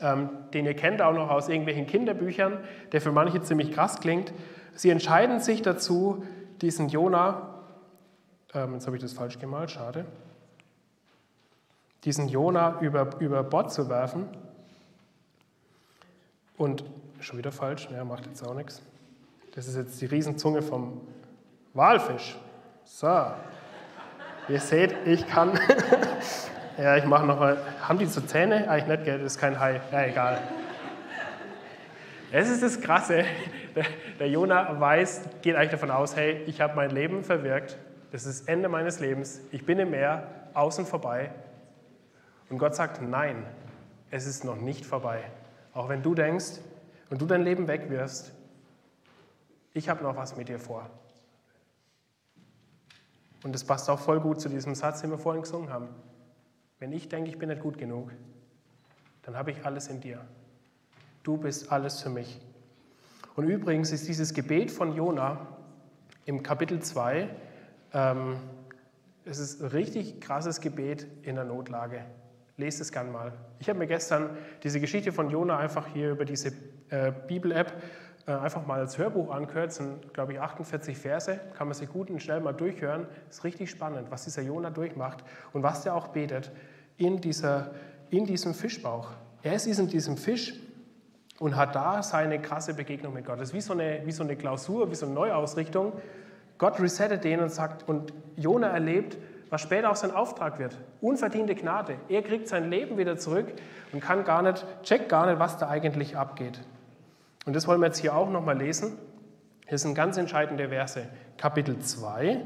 ähm, 0.00 0.30
den 0.52 0.66
ihr 0.66 0.74
kennt 0.74 1.00
auch 1.00 1.12
noch 1.12 1.30
aus 1.30 1.48
irgendwelchen 1.48 1.86
Kinderbüchern, 1.86 2.58
der 2.92 3.00
für 3.00 3.12
manche 3.12 3.40
ziemlich 3.40 3.72
krass 3.72 4.00
klingt. 4.00 4.32
Sie 4.74 4.90
entscheiden 4.90 5.40
sich 5.40 5.62
dazu, 5.62 6.24
diesen 6.60 6.88
Jona, 6.88 7.54
ähm, 8.54 8.74
jetzt 8.74 8.86
habe 8.86 8.96
ich 8.96 9.02
das 9.02 9.12
falsch 9.12 9.38
gemalt, 9.38 9.70
schade, 9.70 10.04
diesen 12.04 12.28
Jona 12.28 12.80
über, 12.80 13.18
über 13.20 13.42
Bord 13.42 13.72
zu 13.72 13.88
werfen. 13.88 14.28
Und 16.56 16.84
schon 17.20 17.38
wieder 17.38 17.52
falsch, 17.52 17.88
ja, 17.90 18.04
macht 18.04 18.26
jetzt 18.26 18.46
auch 18.46 18.54
nichts. 18.54 18.82
Das 19.54 19.66
ist 19.66 19.76
jetzt 19.76 20.00
die 20.00 20.06
Riesenzunge 20.06 20.62
vom 20.62 21.00
Walfisch. 21.74 22.36
So, 22.84 23.32
ihr 24.48 24.60
seht, 24.60 24.94
ich 25.06 25.26
kann. 25.26 25.58
ja, 26.78 26.96
ich 26.96 27.04
mache 27.04 27.26
nochmal. 27.26 27.58
Haben 27.80 27.98
die 27.98 28.06
so 28.06 28.20
Zähne? 28.20 28.68
Eigentlich 28.68 28.98
nicht, 28.98 29.04
gell? 29.04 29.18
Das 29.18 29.32
ist 29.32 29.38
kein 29.38 29.58
Hai. 29.58 29.80
Ja, 29.92 30.04
egal. 30.04 30.38
Es 32.32 32.48
ist 32.48 32.62
das 32.62 32.80
Krasse. 32.80 33.24
Der, 33.74 33.84
der 34.18 34.28
Jona 34.28 34.78
weiß, 34.80 35.22
geht 35.42 35.56
eigentlich 35.56 35.70
davon 35.70 35.90
aus, 35.90 36.16
hey, 36.16 36.42
ich 36.46 36.60
habe 36.60 36.74
mein 36.74 36.90
Leben 36.90 37.24
verwirkt. 37.24 37.78
Das 38.12 38.26
ist 38.26 38.40
das 38.40 38.48
Ende 38.48 38.68
meines 38.68 39.00
Lebens. 39.00 39.40
Ich 39.52 39.64
bin 39.64 39.78
im 39.78 39.90
Meer, 39.90 40.26
außen 40.54 40.86
vorbei. 40.86 41.30
Und 42.48 42.58
Gott 42.58 42.74
sagt, 42.74 43.02
nein, 43.02 43.44
es 44.10 44.26
ist 44.26 44.44
noch 44.44 44.56
nicht 44.56 44.86
vorbei. 44.86 45.20
Auch 45.74 45.88
wenn 45.88 46.02
du 46.02 46.14
denkst 46.14 46.60
und 47.10 47.20
du 47.20 47.26
dein 47.26 47.42
Leben 47.42 47.68
wegwirfst, 47.68 48.32
ich 49.74 49.88
habe 49.88 50.02
noch 50.02 50.16
was 50.16 50.36
mit 50.36 50.48
dir 50.48 50.58
vor. 50.58 50.88
Und 53.44 53.54
das 53.54 53.64
passt 53.64 53.90
auch 53.90 53.98
voll 53.98 54.20
gut 54.20 54.40
zu 54.40 54.48
diesem 54.48 54.74
Satz, 54.74 55.02
den 55.02 55.10
wir 55.10 55.18
vorhin 55.18 55.42
gesungen 55.42 55.70
haben. 55.70 55.88
Wenn 56.78 56.92
ich 56.92 57.08
denke, 57.08 57.30
ich 57.30 57.38
bin 57.38 57.48
nicht 57.48 57.62
gut 57.62 57.78
genug, 57.78 58.12
dann 59.22 59.36
habe 59.36 59.50
ich 59.50 59.64
alles 59.64 59.88
in 59.88 60.00
dir. 60.00 60.20
Du 61.22 61.36
bist 61.36 61.72
alles 61.72 62.02
für 62.02 62.10
mich. 62.10 62.40
Und 63.34 63.48
übrigens 63.48 63.92
ist 63.92 64.06
dieses 64.08 64.34
Gebet 64.34 64.70
von 64.70 64.94
Jona 64.94 65.46
im 66.24 66.42
Kapitel 66.42 66.80
2, 66.80 67.28
ähm, 67.92 68.36
es 69.24 69.38
ist 69.38 69.60
ein 69.60 69.68
richtig 69.68 70.20
krasses 70.20 70.60
Gebet 70.60 71.06
in 71.22 71.34
der 71.34 71.44
Notlage. 71.44 72.04
Lest 72.56 72.80
es 72.80 72.92
gern 72.92 73.10
mal. 73.10 73.32
Ich 73.58 73.68
habe 73.68 73.78
mir 73.78 73.86
gestern 73.86 74.36
diese 74.62 74.80
Geschichte 74.80 75.12
von 75.12 75.30
Jona 75.30 75.58
einfach 75.58 75.88
hier 75.88 76.10
über 76.12 76.24
diese 76.24 76.52
äh, 76.90 77.12
Bibel-App 77.26 77.72
einfach 78.26 78.66
mal 78.66 78.80
als 78.80 78.98
Hörbuch 78.98 79.30
angehört. 79.30 79.72
Sind, 79.72 80.12
glaube 80.14 80.32
ich, 80.32 80.40
48 80.40 80.96
Verse. 80.98 81.38
Kann 81.56 81.68
man 81.68 81.74
sich 81.74 81.88
gut 81.88 82.10
und 82.10 82.20
schnell 82.20 82.40
mal 82.40 82.52
durchhören. 82.52 83.06
Ist 83.30 83.44
richtig 83.44 83.70
spannend, 83.70 84.10
was 84.10 84.24
dieser 84.24 84.42
Jona 84.42 84.70
durchmacht 84.70 85.24
und 85.52 85.62
was 85.62 85.82
der 85.82 85.94
auch 85.94 86.08
betet 86.08 86.50
in, 86.96 87.20
dieser, 87.20 87.70
in 88.10 88.26
diesem 88.26 88.54
Fischbauch. 88.54 89.10
Er 89.42 89.54
ist 89.54 89.66
in 89.66 89.88
diesem 89.88 90.16
Fisch 90.16 90.54
und 91.38 91.56
hat 91.56 91.74
da 91.74 92.02
seine 92.02 92.40
krasse 92.40 92.74
Begegnung 92.74 93.14
mit 93.14 93.26
Gott. 93.26 93.40
Das 93.40 93.50
ist 93.50 93.54
wie 93.54 93.60
so 93.60 93.72
eine, 93.72 94.00
wie 94.04 94.12
so 94.12 94.24
eine 94.24 94.36
Klausur, 94.36 94.90
wie 94.90 94.94
so 94.94 95.06
eine 95.06 95.14
Neuausrichtung. 95.14 95.92
Gott 96.58 96.80
resettet 96.80 97.24
den 97.24 97.40
und 97.40 97.50
sagt, 97.50 97.88
und 97.88 98.12
Jona 98.36 98.68
erlebt, 98.68 99.18
was 99.50 99.60
später 99.60 99.90
auch 99.90 99.96
sein 99.96 100.10
Auftrag 100.10 100.58
wird. 100.58 100.76
Unverdiente 101.00 101.54
Gnade. 101.54 101.96
Er 102.08 102.22
kriegt 102.22 102.48
sein 102.48 102.70
Leben 102.70 102.98
wieder 102.98 103.18
zurück 103.18 103.46
und 103.92 104.00
kann 104.00 104.24
gar 104.24 104.42
nicht, 104.42 104.66
checkt 104.82 105.08
gar 105.08 105.26
nicht, 105.26 105.38
was 105.38 105.58
da 105.58 105.68
eigentlich 105.68 106.16
abgeht. 106.16 106.60
Und 107.46 107.54
das 107.54 107.66
wollen 107.66 107.80
wir 107.80 107.86
jetzt 107.86 108.00
hier 108.00 108.14
auch 108.14 108.28
nochmal 108.28 108.58
lesen. 108.58 108.98
Hier 109.68 109.78
sind 109.78 109.94
ganz 109.94 110.16
entscheidende 110.16 110.68
Verse. 110.68 111.08
Kapitel 111.38 111.78
2, 111.78 112.44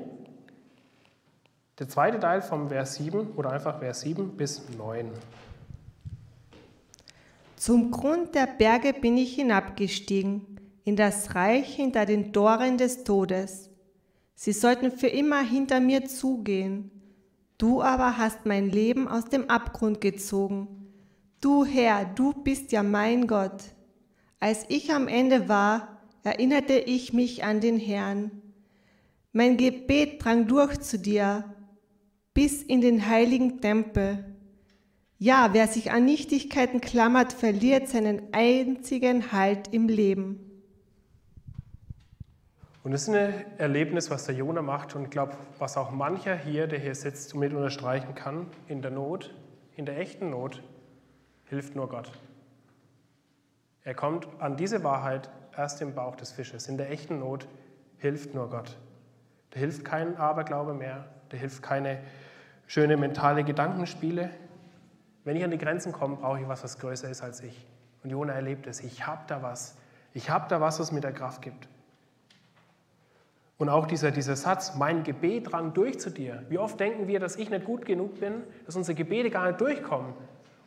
der 1.78 1.88
zweite 1.88 2.20
Teil 2.20 2.42
vom 2.42 2.68
Vers 2.68 2.96
7 2.96 3.32
oder 3.36 3.50
einfach 3.50 3.78
Vers 3.78 4.02
7 4.02 4.36
bis 4.36 4.68
9. 4.76 5.10
Zum 7.56 7.90
Grund 7.90 8.34
der 8.34 8.46
Berge 8.46 8.92
bin 8.92 9.16
ich 9.16 9.34
hinabgestiegen, 9.34 10.60
in 10.84 10.96
das 10.96 11.34
Reich 11.34 11.74
hinter 11.74 12.04
den 12.04 12.32
Toren 12.34 12.76
des 12.76 13.04
Todes. 13.04 13.70
Sie 14.34 14.52
sollten 14.52 14.90
für 14.90 15.08
immer 15.08 15.40
hinter 15.40 15.80
mir 15.80 16.04
zugehen. 16.04 16.90
Du 17.56 17.82
aber 17.82 18.18
hast 18.18 18.44
mein 18.44 18.68
Leben 18.68 19.08
aus 19.08 19.26
dem 19.26 19.48
Abgrund 19.48 20.00
gezogen. 20.00 20.68
Du 21.40 21.64
Herr, 21.64 22.04
du 22.04 22.32
bist 22.32 22.72
ja 22.72 22.82
mein 22.82 23.26
Gott. 23.26 23.62
Als 24.40 24.64
ich 24.68 24.90
am 24.92 25.06
Ende 25.06 25.50
war, 25.50 26.00
erinnerte 26.24 26.72
ich 26.72 27.12
mich 27.12 27.44
an 27.44 27.60
den 27.60 27.78
Herrn. 27.78 28.30
Mein 29.32 29.58
Gebet 29.58 30.24
drang 30.24 30.46
durch 30.46 30.80
zu 30.80 30.98
dir 30.98 31.44
bis 32.32 32.62
in 32.62 32.80
den 32.80 33.06
heiligen 33.06 33.60
Tempel. 33.60 34.24
Ja, 35.18 35.50
wer 35.52 35.68
sich 35.68 35.92
an 35.92 36.06
Nichtigkeiten 36.06 36.80
klammert, 36.80 37.34
verliert 37.34 37.88
seinen 37.88 38.32
einzigen 38.32 39.30
Halt 39.30 39.74
im 39.74 39.88
Leben. 39.88 40.40
Und 42.82 42.92
das 42.92 43.02
ist 43.02 43.10
ein 43.10 43.44
Erlebnis, 43.58 44.10
was 44.10 44.24
der 44.24 44.34
Jona 44.34 44.62
macht 44.62 44.96
und 44.96 45.10
glaube, 45.10 45.36
was 45.58 45.76
auch 45.76 45.90
mancher 45.90 46.34
hier, 46.34 46.66
der 46.66 46.78
hier 46.78 46.94
sitzt, 46.94 47.34
mit 47.34 47.52
unterstreichen 47.52 48.14
kann. 48.14 48.46
In 48.68 48.80
der 48.80 48.90
Not, 48.90 49.34
in 49.76 49.84
der 49.84 49.98
echten 49.98 50.30
Not, 50.30 50.62
hilft 51.44 51.76
nur 51.76 51.90
Gott. 51.90 52.10
Er 53.84 53.94
kommt 53.94 54.28
an 54.38 54.56
diese 54.56 54.84
Wahrheit 54.84 55.30
erst 55.56 55.80
im 55.82 55.94
Bauch 55.94 56.16
des 56.16 56.32
Fisches. 56.32 56.68
In 56.68 56.76
der 56.76 56.90
echten 56.90 57.18
Not 57.18 57.48
hilft 57.98 58.34
nur 58.34 58.50
Gott. 58.50 58.76
Da 59.50 59.58
hilft 59.58 59.84
kein 59.84 60.16
Aberglaube 60.16 60.74
mehr, 60.74 61.06
da 61.30 61.36
hilft 61.36 61.62
keine 61.62 61.98
schöne 62.66 62.96
mentale 62.96 63.42
Gedankenspiele. 63.44 64.30
Wenn 65.24 65.36
ich 65.36 65.44
an 65.44 65.50
die 65.50 65.58
Grenzen 65.58 65.92
komme, 65.92 66.16
brauche 66.16 66.40
ich 66.40 66.48
was, 66.48 66.62
was 66.62 66.78
größer 66.78 67.10
ist 67.10 67.22
als 67.22 67.42
ich. 67.42 67.66
Und 68.02 68.10
Jona 68.10 68.32
erlebt 68.32 68.66
es. 68.66 68.80
Ich 68.80 69.06
habe 69.06 69.22
da 69.26 69.42
was. 69.42 69.76
Ich 70.14 70.30
habe 70.30 70.46
da 70.48 70.60
was, 70.60 70.80
was 70.80 70.92
mir 70.92 71.00
der 71.00 71.12
Kraft 71.12 71.42
gibt. 71.42 71.68
Und 73.58 73.68
auch 73.68 73.86
dieser, 73.86 74.10
dieser 74.10 74.36
Satz, 74.36 74.74
mein 74.76 75.02
Gebet 75.02 75.52
drang 75.52 75.74
durch 75.74 76.00
zu 76.00 76.08
dir. 76.08 76.44
Wie 76.48 76.58
oft 76.58 76.80
denken 76.80 77.08
wir, 77.08 77.20
dass 77.20 77.36
ich 77.36 77.50
nicht 77.50 77.66
gut 77.66 77.84
genug 77.84 78.18
bin, 78.18 78.42
dass 78.64 78.74
unsere 78.74 78.94
Gebete 78.94 79.28
gar 79.28 79.46
nicht 79.48 79.60
durchkommen. 79.60 80.14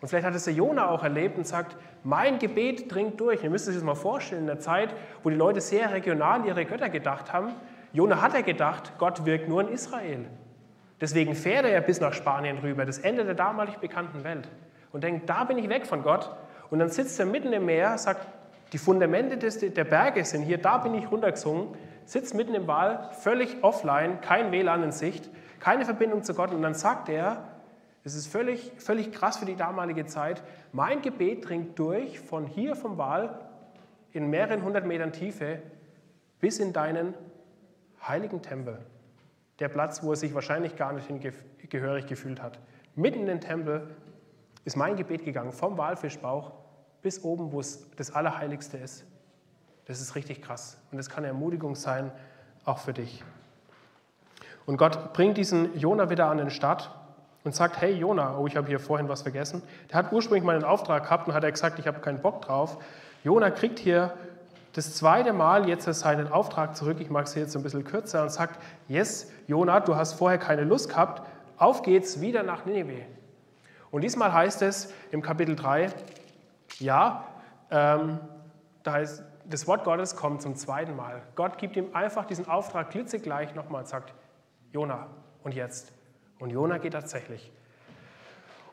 Und 0.04 0.10
vielleicht 0.10 0.26
hat 0.26 0.36
es 0.36 0.44
der 0.44 0.54
Jona 0.54 0.90
auch 0.90 1.02
erlebt 1.02 1.38
und 1.38 1.48
sagt, 1.48 1.78
mein 2.04 2.38
Gebet 2.38 2.94
dringt 2.94 3.22
durch. 3.22 3.42
Ihr 3.42 3.50
müsst 3.50 3.70
euch 3.70 3.76
das 3.76 3.86
mal 3.86 3.96
vorstellen, 3.96 4.42
in 4.42 4.48
der 4.48 4.60
Zeit, 4.60 4.94
wo 5.24 5.30
die 5.30 5.38
Leute 5.38 5.62
sehr 5.62 5.94
regional 5.94 6.46
ihre 6.46 6.66
Götter 6.66 6.90
gedacht 6.90 7.32
haben. 7.32 7.54
Jona 7.94 8.22
hat 8.22 8.36
er 8.36 8.44
gedacht, 8.44 8.92
Gott 8.98 9.26
wirkt 9.26 9.48
nur 9.48 9.62
in 9.62 9.70
Israel. 9.70 10.26
Deswegen 11.00 11.36
fährt 11.36 11.66
er 11.66 11.80
bis 11.80 12.02
nach 12.02 12.12
Spanien 12.12 12.58
rüber, 12.58 12.86
das 12.86 12.98
Ende 13.00 13.24
der 13.24 13.34
damalig 13.34 13.78
bekannten 13.78 14.26
Welt. 14.26 14.50
Und 14.92 15.06
denkt, 15.06 15.30
da 15.30 15.46
bin 15.46 15.58
ich 15.58 15.70
weg 15.70 15.88
von 15.88 16.04
Gott. 16.04 16.30
Und 16.70 16.80
dann 16.80 16.90
sitzt 16.90 17.18
er 17.22 17.26
mitten 17.26 17.54
im 17.54 17.66
Meer, 17.66 17.98
sagt, 17.98 18.28
die 18.74 18.80
Fundamente 18.80 19.38
des, 19.38 19.60
der 19.60 19.86
Berge 19.86 20.26
sind 20.26 20.42
hier, 20.42 20.58
da 20.58 20.80
bin 20.80 20.96
ich 20.96 21.10
runtergesungen, 21.10 21.78
sitzt 22.04 22.36
mitten 22.36 22.56
im 22.56 22.68
Wal, 22.68 23.10
völlig 23.22 23.64
offline, 23.64 24.20
kein 24.20 24.52
WLAN 24.52 24.84
in 24.84 24.92
Sicht, 24.92 25.30
keine 25.62 25.86
Verbindung 25.86 26.24
zu 26.24 26.34
Gott. 26.34 26.52
Und 26.52 26.62
dann 26.62 26.74
sagt 26.74 27.08
er, 27.08 27.53
es 28.04 28.16
ist 28.16 28.28
völlig, 28.28 28.72
völlig 28.78 29.12
krass 29.12 29.38
für 29.38 29.46
die 29.46 29.56
damalige 29.56 30.06
Zeit, 30.06 30.44
mein 30.72 31.02
Gebet 31.02 31.48
dringt 31.48 31.80
durch 31.80 32.20
von 32.20 32.46
hier 32.46 32.76
vom 32.76 32.98
Wal 32.98 33.40
in 34.12 34.30
mehreren 34.30 34.64
hundert 34.64 34.86
Metern 34.86 35.14
Tiefe 35.14 35.62
bis 36.40 36.60
in 36.60 36.74
deinen 36.74 37.14
heiligen 38.06 38.42
Tempel. 38.42 38.80
Der 39.60 39.70
Platz, 39.70 40.04
wo 40.04 40.12
er 40.12 40.18
sich 40.18 40.34
wahrscheinlich 40.34 40.76
gar 40.76 40.92
nicht 40.92 41.08
gehörig 41.70 42.08
gefühlt 42.08 42.42
hat. 42.42 42.60
Mitten 42.96 43.22
in 43.22 43.28
den 43.28 43.42
Tempel 43.42 43.96
ist 44.66 44.76
mein 44.76 44.96
Gebet 44.96 45.24
gegangen, 45.24 45.54
vom 45.54 45.78
Walfischbauch 45.78 46.52
bis 47.02 47.24
oben, 47.24 47.52
wo 47.52 47.60
es 47.60 47.90
das 47.96 48.12
Allerheiligste 48.12 48.78
ist. 48.78 49.06
Das 49.86 50.02
ist 50.02 50.16
richtig 50.16 50.42
krass. 50.42 50.78
Und 50.92 50.98
das 50.98 51.10
kann 51.10 51.24
Ermutigung 51.24 51.76
sein, 51.76 52.12
auch 52.66 52.80
für 52.80 52.94
dich. 52.94 53.24
Und 54.66 54.78
Gott 54.78 55.14
bringt 55.14 55.38
diesen 55.38 55.78
Jona 55.78 56.10
wieder 56.10 56.28
an 56.28 56.38
den 56.38 56.50
Start 56.50 56.92
und 57.44 57.54
sagt, 57.54 57.82
hey 57.82 57.94
Jona, 57.94 58.38
oh, 58.38 58.48
ich 58.48 58.56
habe 58.56 58.68
hier 58.68 58.80
vorhin 58.80 59.10
was 59.10 59.22
vergessen. 59.22 59.62
Der 59.90 59.98
hat 59.98 60.14
ursprünglich 60.14 60.44
mal 60.44 60.56
einen 60.56 60.64
Auftrag 60.64 61.04
gehabt 61.04 61.28
und 61.28 61.34
hat 61.34 61.44
er 61.44 61.52
gesagt, 61.52 61.80
ich 61.80 61.88
habe 61.88 62.00
keinen 62.00 62.22
Bock 62.22 62.42
drauf. 62.42 62.78
Jona 63.24 63.50
kriegt 63.52 63.80
hier 63.80 64.14
das 64.74 64.96
zweite 64.96 65.34
Mal 65.34 65.70
jetzt 65.70 65.86
seinen 65.86 66.32
Auftrag 66.32 66.76
zurück, 66.76 66.98
ich 67.00 67.10
mag 67.10 67.28
es 67.28 67.36
jetzt 67.36 67.56
ein 67.56 67.64
bisschen 67.64 67.84
kürzer, 67.84 68.24
und 68.24 68.32
sagt, 68.32 68.60
yes, 68.88 69.32
Jona, 69.48 69.80
du 69.80 69.96
hast 69.96 70.14
vorher 70.14 70.40
keine 70.40 70.64
Lust 70.64 70.90
gehabt, 70.90 71.22
auf 71.58 71.84
geht's 71.84 72.22
wieder 72.22 72.44
nach 72.44 72.66
Nineveh. 72.66 73.06
Und 73.92 74.02
diesmal 74.02 74.34
heißt 74.34 74.64
es 74.64 74.92
im 75.12 75.22
Kapitel 75.22 75.56
3, 75.56 75.92
ja, 76.80 77.24
ähm, 77.70 78.20
da 78.82 78.94
heißt, 78.94 79.24
das 79.46 79.68
Wort 79.68 79.84
Gottes 79.84 80.16
kommt 80.16 80.42
zum 80.42 80.56
zweiten 80.56 80.96
Mal. 80.96 81.22
Gott 81.36 81.58
gibt 81.58 81.76
ihm 81.76 81.88
einfach 81.94 82.26
diesen 82.26 82.48
Auftrag 82.48 82.90
klitzegleich 82.90 83.54
nochmal 83.54 83.82
und 83.82 83.88
sagt, 83.88 84.14
Jona, 84.72 85.08
und 85.44 85.54
jetzt? 85.54 85.94
Und 86.44 86.50
Jona 86.50 86.78
geht 86.78 86.92
tatsächlich. 86.92 87.54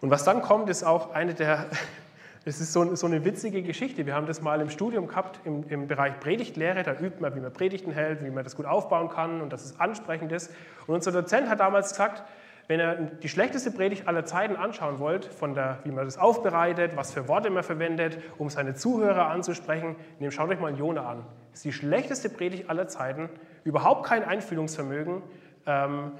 Und 0.00 0.10
was 0.10 0.24
dann 0.24 0.42
kommt, 0.42 0.68
ist 0.68 0.82
auch 0.82 1.12
eine 1.12 1.34
der, 1.34 1.66
es 2.44 2.60
ist 2.60 2.72
so, 2.72 2.96
so, 2.96 3.06
eine 3.06 3.24
witzige 3.24 3.62
Geschichte. 3.62 4.06
Wir 4.06 4.16
haben 4.16 4.26
das 4.26 4.42
mal 4.42 4.60
im 4.60 4.70
Studium 4.70 5.06
gehabt, 5.06 5.38
im, 5.44 5.62
im, 5.68 5.86
Bereich 5.86 6.18
Predigtlehre. 6.18 6.82
Da 6.82 6.94
übt 6.94 7.20
man, 7.20 7.32
wie 7.36 7.40
man 7.40 7.52
Predigten 7.52 7.92
hält, 7.92 8.24
wie 8.24 8.30
man 8.30 8.42
das 8.42 8.56
gut 8.56 8.66
aufbauen 8.66 9.08
kann 9.08 9.40
und 9.40 9.52
dass 9.52 9.64
es 9.64 9.78
ansprechend 9.78 10.32
ist. 10.32 10.50
Und 10.88 10.96
unser 10.96 11.12
Dozent 11.12 11.48
hat 11.48 11.60
damals 11.60 11.90
gesagt, 11.90 12.24
wenn 12.66 12.80
ihr 12.80 12.94
die 13.22 13.28
schlechteste 13.28 13.70
Predigt 13.70 14.08
aller 14.08 14.24
Zeiten 14.24 14.56
anschauen 14.56 14.98
wollt, 14.98 15.26
von 15.26 15.54
der, 15.54 15.78
wie 15.84 15.92
man 15.92 16.06
das 16.06 16.18
aufbereitet, 16.18 16.96
was 16.96 17.12
für 17.12 17.28
Worte 17.28 17.50
man 17.50 17.62
verwendet, 17.62 18.18
um 18.36 18.50
seine 18.50 18.74
Zuhörer 18.74 19.28
anzusprechen, 19.28 19.94
nehmt, 20.18 20.34
schaut 20.34 20.50
euch 20.50 20.58
mal 20.58 20.76
Jona 20.76 21.08
an. 21.08 21.24
Das 21.52 21.60
ist 21.60 21.64
die 21.66 21.72
schlechteste 21.72 22.30
Predigt 22.30 22.68
aller 22.68 22.88
Zeiten, 22.88 23.28
überhaupt 23.62 24.06
kein 24.06 24.24
Einfühlungsvermögen, 24.24 25.22
ähm, 25.66 26.12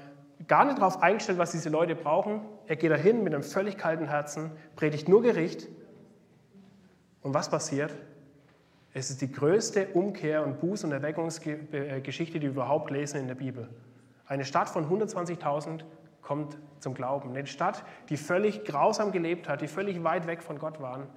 gar 0.47 0.65
nicht 0.65 0.77
darauf 0.77 1.01
eingestellt, 1.01 1.37
was 1.37 1.51
diese 1.51 1.69
Leute 1.69 1.95
brauchen. 1.95 2.41
Er 2.67 2.75
geht 2.75 2.91
dahin 2.91 3.23
mit 3.23 3.33
einem 3.33 3.43
völlig 3.43 3.77
kalten 3.77 4.07
Herzen, 4.07 4.51
predigt 4.75 5.07
nur 5.07 5.21
Gericht. 5.21 5.67
Und 7.21 7.33
was 7.33 7.49
passiert? 7.49 7.93
Es 8.93 9.09
ist 9.09 9.21
die 9.21 9.31
größte 9.31 9.87
Umkehr- 9.93 10.43
und 10.45 10.61
Buß- 10.61 10.83
und 10.83 10.91
Erweckungsgeschichte, 10.91 12.39
die 12.39 12.47
wir 12.47 12.51
überhaupt 12.51 12.91
lesen 12.91 13.21
in 13.21 13.27
der 13.27 13.35
Bibel. 13.35 13.69
Eine 14.25 14.45
Stadt 14.45 14.69
von 14.69 14.89
120.000 14.89 15.83
kommt 16.21 16.57
zum 16.79 16.93
Glauben. 16.93 17.29
Eine 17.29 17.47
Stadt, 17.47 17.83
die 18.09 18.17
völlig 18.17 18.65
grausam 18.65 19.11
gelebt 19.11 19.47
hat, 19.47 19.61
die 19.61 19.67
völlig 19.67 20.03
weit 20.03 20.27
weg 20.27 20.43
von 20.43 20.59
Gott 20.59 20.81
waren. 20.81 21.07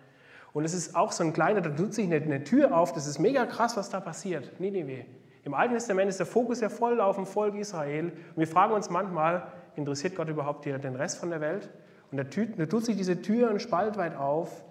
Und 0.52 0.64
es 0.64 0.72
ist 0.72 0.94
auch 0.94 1.10
so 1.10 1.24
ein 1.24 1.32
kleiner, 1.32 1.60
da 1.60 1.70
tut 1.70 1.94
sich 1.94 2.06
eine, 2.06 2.16
eine 2.16 2.44
Tür 2.44 2.76
auf, 2.76 2.92
das 2.92 3.06
ist 3.06 3.18
mega 3.18 3.44
krass, 3.44 3.76
was 3.76 3.90
da 3.90 3.98
passiert. 4.00 4.60
Ninive. 4.60 5.04
Im 5.44 5.52
Alten 5.54 5.74
Testament 5.74 6.09
ist 6.09 6.18
der 6.18 6.26
Fokus 6.26 6.61
ja 6.61 6.70
voll 6.70 7.00
auf 7.00 7.16
dem 7.16 7.26
Volk 7.26 7.54
Israel. 7.54 8.07
Und 8.07 8.37
wir 8.37 8.46
fragen 8.46 8.72
uns 8.72 8.90
manchmal, 8.90 9.52
interessiert 9.76 10.16
Gott 10.16 10.28
überhaupt 10.28 10.64
den 10.64 10.96
Rest 10.96 11.18
von 11.18 11.30
der 11.30 11.40
Welt? 11.40 11.70
Und 12.11 12.18
da 12.18 12.24
tut, 12.24 12.85
sich 12.85 12.96
diese 12.96 13.20
Tür 13.20 13.50
ein 13.50 13.61
Spalt 13.61 13.96
weit 13.96 14.16
auf 14.16 14.64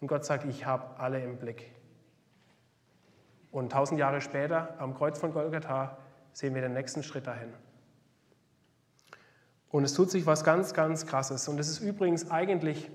und 0.00 0.08
Gott 0.08 0.24
sagt, 0.24 0.44
ich 0.44 0.66
habe 0.66 0.98
alle 0.98 1.22
im 1.22 1.38
Blick. 1.38 1.70
Und 3.50 3.72
tausend 3.72 4.00
Jahre 4.00 4.20
später, 4.20 4.74
am 4.78 4.94
Kreuz 4.94 5.18
von 5.18 5.32
Golgatha, 5.32 5.96
sehen 6.32 6.54
wir 6.54 6.62
den 6.62 6.72
nächsten 6.72 7.02
Schritt 7.02 7.26
dahin. 7.26 7.52
Und 9.70 9.84
es 9.84 9.94
tut 9.94 10.10
sich 10.10 10.26
was 10.26 10.44
ganz, 10.44 10.74
ganz 10.74 11.06
Krasses. 11.06 11.48
Und 11.48 11.58
es 11.60 11.68
ist 11.68 11.80
übrigens 11.80 12.30
eigentlich, 12.30 12.90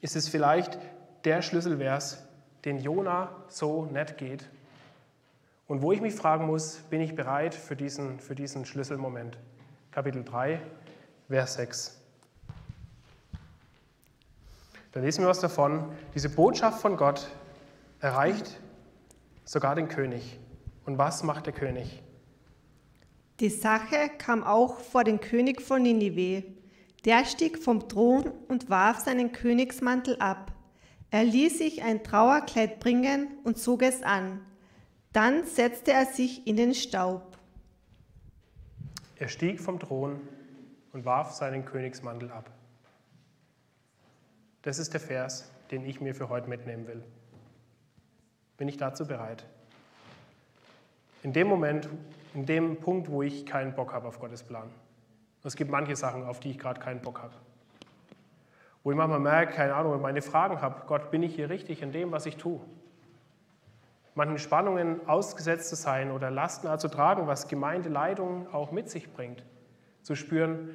ist 0.00 0.16
es 0.16 0.28
vielleicht 0.28 0.78
der 1.24 1.42
Schlüsselvers, 1.42 2.26
den 2.64 2.78
Jona 2.78 3.44
so 3.48 3.86
nett 3.86 4.18
geht. 4.18 4.50
Und 5.72 5.80
wo 5.80 5.90
ich 5.90 6.02
mich 6.02 6.14
fragen 6.14 6.48
muss, 6.48 6.80
bin 6.90 7.00
ich 7.00 7.14
bereit 7.14 7.54
für 7.54 7.74
diesen, 7.74 8.20
für 8.20 8.34
diesen 8.34 8.66
Schlüsselmoment? 8.66 9.38
Kapitel 9.90 10.22
3, 10.22 10.60
Vers 11.30 11.54
6. 11.54 11.98
Da 14.92 15.00
lesen 15.00 15.22
wir 15.24 15.30
was 15.30 15.40
davon. 15.40 15.90
Diese 16.14 16.28
Botschaft 16.28 16.82
von 16.82 16.98
Gott 16.98 17.26
erreicht 18.00 18.60
sogar 19.46 19.74
den 19.74 19.88
König. 19.88 20.38
Und 20.84 20.98
was 20.98 21.22
macht 21.22 21.46
der 21.46 21.54
König? 21.54 22.02
Die 23.40 23.48
Sache 23.48 24.10
kam 24.18 24.44
auch 24.44 24.78
vor 24.78 25.04
den 25.04 25.20
König 25.20 25.62
von 25.62 25.80
Ninive. 25.80 26.44
Der 27.06 27.24
stieg 27.24 27.56
vom 27.56 27.88
Thron 27.88 28.30
und 28.48 28.68
warf 28.68 28.98
seinen 28.98 29.32
Königsmantel 29.32 30.18
ab. 30.18 30.52
Er 31.10 31.24
ließ 31.24 31.56
sich 31.56 31.82
ein 31.82 32.04
Trauerkleid 32.04 32.78
bringen 32.78 33.28
und 33.44 33.56
zog 33.56 33.80
es 33.80 34.02
an. 34.02 34.42
Dann 35.12 35.44
setzte 35.44 35.92
er 35.92 36.06
sich 36.06 36.46
in 36.46 36.56
den 36.56 36.74
Staub. 36.74 37.36
Er 39.18 39.28
stieg 39.28 39.60
vom 39.60 39.78
Thron 39.78 40.20
und 40.92 41.04
warf 41.04 41.32
seinen 41.32 41.64
Königsmantel 41.64 42.30
ab. 42.30 42.50
Das 44.62 44.78
ist 44.78 44.92
der 44.92 45.00
Vers, 45.00 45.50
den 45.70 45.84
ich 45.84 46.00
mir 46.00 46.14
für 46.14 46.28
heute 46.28 46.48
mitnehmen 46.48 46.86
will. 46.86 47.02
Bin 48.56 48.68
ich 48.68 48.76
dazu 48.76 49.06
bereit? 49.06 49.44
In 51.22 51.32
dem 51.32 51.46
Moment, 51.46 51.88
in 52.34 52.46
dem 52.46 52.76
Punkt, 52.76 53.10
wo 53.10 53.22
ich 53.22 53.44
keinen 53.44 53.74
Bock 53.74 53.92
habe 53.92 54.08
auf 54.08 54.18
Gottes 54.18 54.42
Plan. 54.42 54.70
Es 55.44 55.56
gibt 55.56 55.70
manche 55.70 55.96
Sachen, 55.96 56.24
auf 56.24 56.40
die 56.40 56.50
ich 56.50 56.58
gerade 56.58 56.80
keinen 56.80 57.00
Bock 57.02 57.20
habe. 57.20 57.34
Wo 58.82 58.90
ich 58.90 58.96
manchmal 58.96 59.20
merke, 59.20 59.54
keine 59.54 59.74
Ahnung, 59.74 60.00
meine 60.00 60.22
Fragen 60.22 60.60
habe, 60.60 60.82
Gott, 60.86 61.10
bin 61.10 61.22
ich 61.22 61.34
hier 61.34 61.50
richtig 61.50 61.82
in 61.82 61.92
dem, 61.92 62.12
was 62.12 62.26
ich 62.26 62.36
tue? 62.36 62.60
Manchen 64.14 64.38
Spannungen 64.38 65.06
ausgesetzt 65.08 65.68
zu 65.68 65.76
sein 65.76 66.10
oder 66.10 66.30
Lasten 66.30 66.78
zu 66.78 66.88
tragen, 66.88 67.26
was 67.26 67.48
Gemeindeleitung 67.48 68.52
auch 68.52 68.70
mit 68.70 68.90
sich 68.90 69.12
bringt. 69.12 69.44
Zu 70.02 70.14
spüren, 70.14 70.70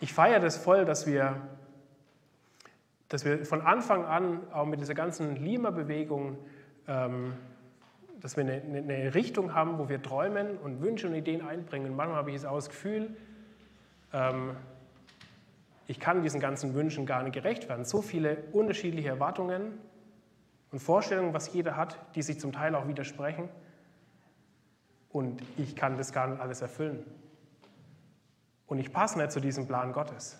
ich 0.00 0.12
feiere 0.12 0.40
das 0.40 0.56
voll, 0.56 0.84
dass 0.84 1.06
wir, 1.06 1.36
dass 3.08 3.24
wir 3.24 3.44
von 3.44 3.60
Anfang 3.60 4.04
an 4.04 4.40
auch 4.52 4.66
mit 4.66 4.80
dieser 4.80 4.94
ganzen 4.94 5.36
Lima-Bewegung 5.36 6.38
ähm, 6.88 7.34
dass 8.20 8.36
wir 8.36 8.44
eine, 8.44 8.60
eine, 8.78 9.14
Richtung 9.14 9.54
haben, 9.54 9.78
wo 9.78 9.88
wir 9.88 10.02
träumen 10.02 10.58
und 10.58 10.80
Wünsche 10.80 11.06
und 11.06 11.14
Ideen 11.14 11.46
einbringen. 11.46 11.90
Und 11.90 11.96
manchmal 11.96 12.18
habe 12.18 12.32
ich 12.32 12.44
auch 12.46 12.56
das 12.56 12.68
Gefühl, 12.68 13.16
ähm, 14.12 14.56
ich 15.86 16.00
kann 16.00 16.22
diesen 16.22 16.40
ganzen 16.40 16.74
Wünschen 16.74 17.06
gar 17.06 17.22
nicht 17.22 17.34
gerecht 17.34 17.68
werden. 17.68 17.84
So 17.84 18.02
viele 18.02 18.38
unterschiedliche 18.52 19.08
Erwartungen 19.08 19.78
und 20.70 20.80
Vorstellungen, 20.80 21.32
was 21.34 21.52
jeder 21.52 21.76
hat, 21.76 21.98
die 22.14 22.22
sich 22.22 22.40
zum 22.40 22.52
Teil 22.52 22.74
auch 22.74 22.86
widersprechen. 22.88 23.48
Und 25.10 25.42
ich 25.56 25.74
kann 25.76 25.96
das 25.96 26.12
gar 26.12 26.26
nicht 26.26 26.40
alles 26.40 26.60
erfüllen. 26.60 27.04
Und 28.66 28.78
ich 28.78 28.92
passe 28.92 29.18
nicht 29.18 29.32
zu 29.32 29.40
diesem 29.40 29.66
Plan 29.66 29.92
Gottes. 29.92 30.38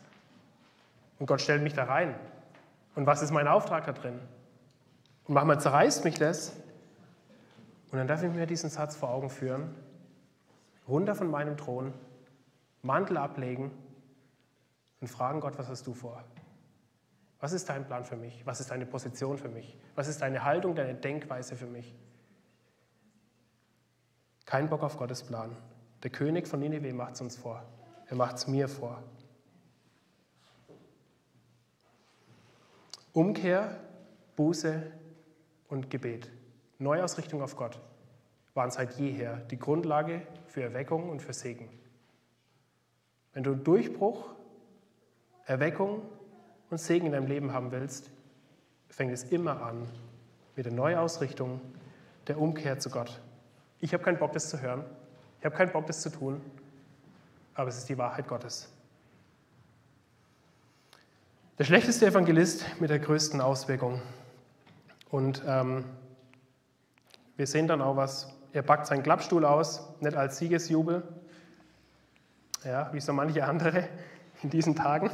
Und 1.18 1.26
Gott 1.26 1.40
stellt 1.40 1.62
mich 1.62 1.72
da 1.72 1.84
rein. 1.84 2.14
Und 2.94 3.06
was 3.06 3.22
ist 3.22 3.30
mein 3.30 3.48
Auftrag 3.48 3.86
da 3.86 3.92
drin? 3.92 4.18
Und 5.24 5.34
manchmal 5.34 5.60
zerreißt 5.60 6.04
mich 6.04 6.18
das, 6.18 6.52
und 7.90 7.98
dann 7.98 8.06
darf 8.06 8.22
ich 8.22 8.30
mir 8.30 8.46
diesen 8.46 8.70
Satz 8.70 8.96
vor 8.96 9.10
Augen 9.10 9.30
führen. 9.30 9.74
runter 10.86 11.14
von 11.14 11.30
meinem 11.30 11.58
Thron, 11.58 11.92
Mantel 12.82 13.18
ablegen 13.18 13.70
und 15.00 15.08
fragen 15.08 15.40
Gott, 15.40 15.58
was 15.58 15.68
hast 15.68 15.86
du 15.86 15.92
vor? 15.92 16.24
Was 17.40 17.52
ist 17.52 17.68
dein 17.68 17.86
Plan 17.86 18.04
für 18.04 18.16
mich? 18.16 18.44
Was 18.46 18.60
ist 18.60 18.70
deine 18.70 18.86
Position 18.86 19.38
für 19.38 19.48
mich? 19.48 19.76
Was 19.94 20.08
ist 20.08 20.20
deine 20.22 20.44
Haltung, 20.44 20.74
deine 20.74 20.94
Denkweise 20.94 21.56
für 21.56 21.66
mich? 21.66 21.94
Kein 24.44 24.68
Bock 24.68 24.82
auf 24.82 24.96
Gottes 24.96 25.22
Plan. 25.22 25.56
Der 26.02 26.10
König 26.10 26.48
von 26.48 26.60
Nineveh 26.60 26.92
macht 26.92 27.14
es 27.14 27.20
uns 27.20 27.36
vor. 27.36 27.64
Er 28.06 28.16
macht 28.16 28.36
es 28.36 28.46
mir 28.46 28.68
vor. 28.68 29.02
Umkehr, 33.12 33.78
Buße 34.36 34.82
und 35.68 35.90
Gebet, 35.90 36.30
Neuausrichtung 36.78 37.42
auf 37.42 37.56
Gott 37.56 37.80
waren 38.54 38.70
seit 38.70 38.98
jeher 38.98 39.36
die 39.36 39.58
Grundlage 39.58 40.22
für 40.46 40.62
Erweckung 40.62 41.10
und 41.10 41.20
für 41.20 41.32
Segen. 41.32 41.68
Wenn 43.32 43.42
du 43.42 43.54
Durchbruch, 43.54 44.34
Erweckung 45.44 46.02
und 46.70 46.78
Segen 46.78 47.06
in 47.06 47.12
deinem 47.12 47.26
Leben 47.26 47.52
haben 47.52 47.70
willst, 47.70 48.10
fängt 48.88 49.12
es 49.12 49.24
immer 49.24 49.62
an 49.62 49.88
mit 50.56 50.66
der 50.66 50.72
Neuausrichtung, 50.72 51.60
der 52.26 52.38
Umkehr 52.38 52.78
zu 52.78 52.90
Gott. 52.90 53.20
Ich 53.80 53.92
habe 53.94 54.02
keinen 54.02 54.18
Bock, 54.18 54.32
das 54.32 54.50
zu 54.50 54.60
hören. 54.60 54.84
Ich 55.38 55.44
habe 55.44 55.54
keinen 55.54 55.72
Bock, 55.72 55.86
das 55.86 56.02
zu 56.02 56.10
tun. 56.10 56.40
Aber 57.54 57.68
es 57.68 57.78
ist 57.78 57.88
die 57.88 57.98
Wahrheit 57.98 58.26
Gottes. 58.28 58.68
Der 61.58 61.64
schlechteste 61.64 62.06
Evangelist 62.06 62.64
mit 62.80 62.90
der 62.90 62.98
größten 62.98 63.40
Auswirkung. 63.40 64.00
Und 65.10 65.42
ähm, 65.46 65.84
wir 67.36 67.46
sehen 67.46 67.66
dann 67.66 67.80
auch 67.80 67.96
was. 67.96 68.28
Er 68.52 68.62
packt 68.62 68.86
seinen 68.86 69.02
Klappstuhl 69.02 69.44
aus, 69.44 69.82
nicht 70.00 70.16
als 70.16 70.38
Siegesjubel, 70.38 71.02
ja, 72.64 72.92
wie 72.92 73.00
so 73.00 73.12
manche 73.12 73.44
andere 73.44 73.88
in 74.42 74.50
diesen 74.50 74.74
Tagen, 74.74 75.10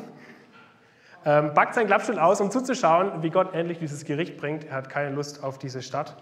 ähm, 1.24 1.54
packt 1.54 1.74
seinen 1.74 1.86
Klappstuhl 1.86 2.18
aus, 2.18 2.40
um 2.40 2.50
zuzuschauen, 2.50 3.22
wie 3.22 3.30
Gott 3.30 3.54
endlich 3.54 3.78
dieses 3.78 4.04
Gericht 4.04 4.36
bringt. 4.36 4.64
Er 4.64 4.76
hat 4.76 4.90
keine 4.90 5.14
Lust 5.14 5.42
auf 5.42 5.58
diese 5.58 5.82
Stadt. 5.82 6.16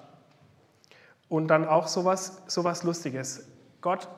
Und 1.28 1.48
dann 1.48 1.66
auch 1.66 1.88
sowas, 1.88 2.42
sowas 2.46 2.82
Lustiges. 2.82 3.48
Gott 3.80 4.08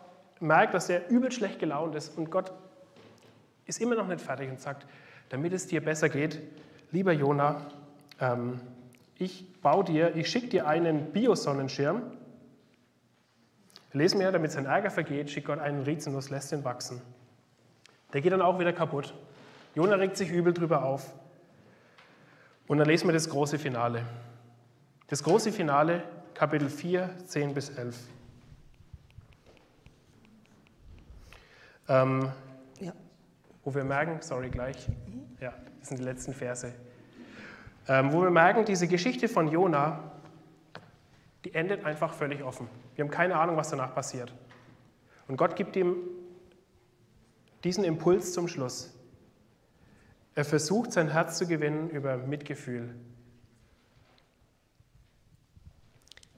merkt, 0.41 0.75
dass 0.75 0.91
er 0.91 1.09
übel 1.09 1.33
schlecht 1.33 1.59
gelaunt 1.59 1.95
ist 1.95 2.17
und 2.19 2.31
Gott 2.31 2.53
ist 3.67 3.81
immer 3.81 3.95
noch 3.95 4.07
nicht 4.07 4.21
fertig 4.21 4.51
und 4.51 4.61
sagt, 4.61 4.87
damit 5.31 5.53
es 5.53 5.67
dir 5.67 5.83
besser 5.83 6.09
geht, 6.09 6.41
lieber 6.91 7.13
Jona, 7.13 7.63
ähm, 8.21 8.61
ich 9.17 9.61
baue 9.63 9.85
dir, 9.85 10.15
ich 10.17 10.29
schicke 10.29 10.49
dir 10.49 10.67
einen 10.67 11.13
Biosonnenschirm. 11.13 12.03
Lesen 13.93 14.19
wir, 14.19 14.33
damit 14.33 14.51
sein 14.51 14.67
Ärger 14.67 14.91
vergeht, 14.91 15.31
schickt 15.31 15.47
Gott 15.47 15.61
einen 15.61 15.83
Rizinus, 15.85 16.31
lässt 16.31 16.53
ihn 16.53 16.65
wachsen. 16.65 17.01
Der 18.13 18.21
geht 18.21 18.33
dann 18.33 18.43
auch 18.43 18.59
wieder 18.59 18.73
kaputt. 18.73 19.15
Jona 19.75 19.97
regt 19.97 20.17
sich 20.17 20.31
übel 20.31 20.53
drüber 20.53 20.85
auf. 20.85 21.13
Und 22.67 22.79
dann 22.79 22.87
lesen 22.87 23.09
wir 23.09 23.13
das 23.13 23.29
große 23.29 23.59
Finale. 23.59 24.07
Das 25.09 25.23
große 25.23 25.53
Finale, 25.53 26.03
Kapitel 26.33 26.69
4, 26.69 27.11
10 27.27 27.55
bis 27.55 27.71
11. 27.71 27.97
Ähm, 31.89 32.31
ja. 32.81 32.93
Wo 33.65 33.75
wir 33.75 33.85
merken, 33.85 34.23
sorry 34.23 34.49
gleich, 34.49 34.89
ja, 35.41 35.53
das 35.81 35.89
sind 35.89 35.99
die 35.99 36.05
letzten 36.05 36.33
Verse. 36.33 36.73
Ähm, 37.87 38.13
wo 38.13 38.23
wir 38.23 38.31
merken, 38.31 38.65
diese 38.65 38.89
Geschichte 38.89 39.29
von 39.29 39.49
Jona, 39.49 40.13
die 41.45 41.55
endet 41.55 41.85
einfach 41.85 42.15
völlig 42.15 42.43
offen. 42.43 42.69
Wir 42.95 43.05
haben 43.05 43.11
keine 43.11 43.37
Ahnung, 43.37 43.57
was 43.57 43.69
danach 43.69 43.95
passiert. 43.95 44.33
Und 45.29 45.37
Gott 45.37 45.57
gibt 45.57 45.77
ihm 45.77 45.97
diesen 47.63 47.85
Impuls 47.85 48.33
zum 48.33 48.49
Schluss. 48.49 48.94
Er 50.35 50.45
versucht, 50.45 50.93
sein 50.93 51.11
Herz 51.11 51.39
zu 51.39 51.47
gewinnen 51.47 51.91
über 51.91 52.17
Mitgefühl. 52.17 52.95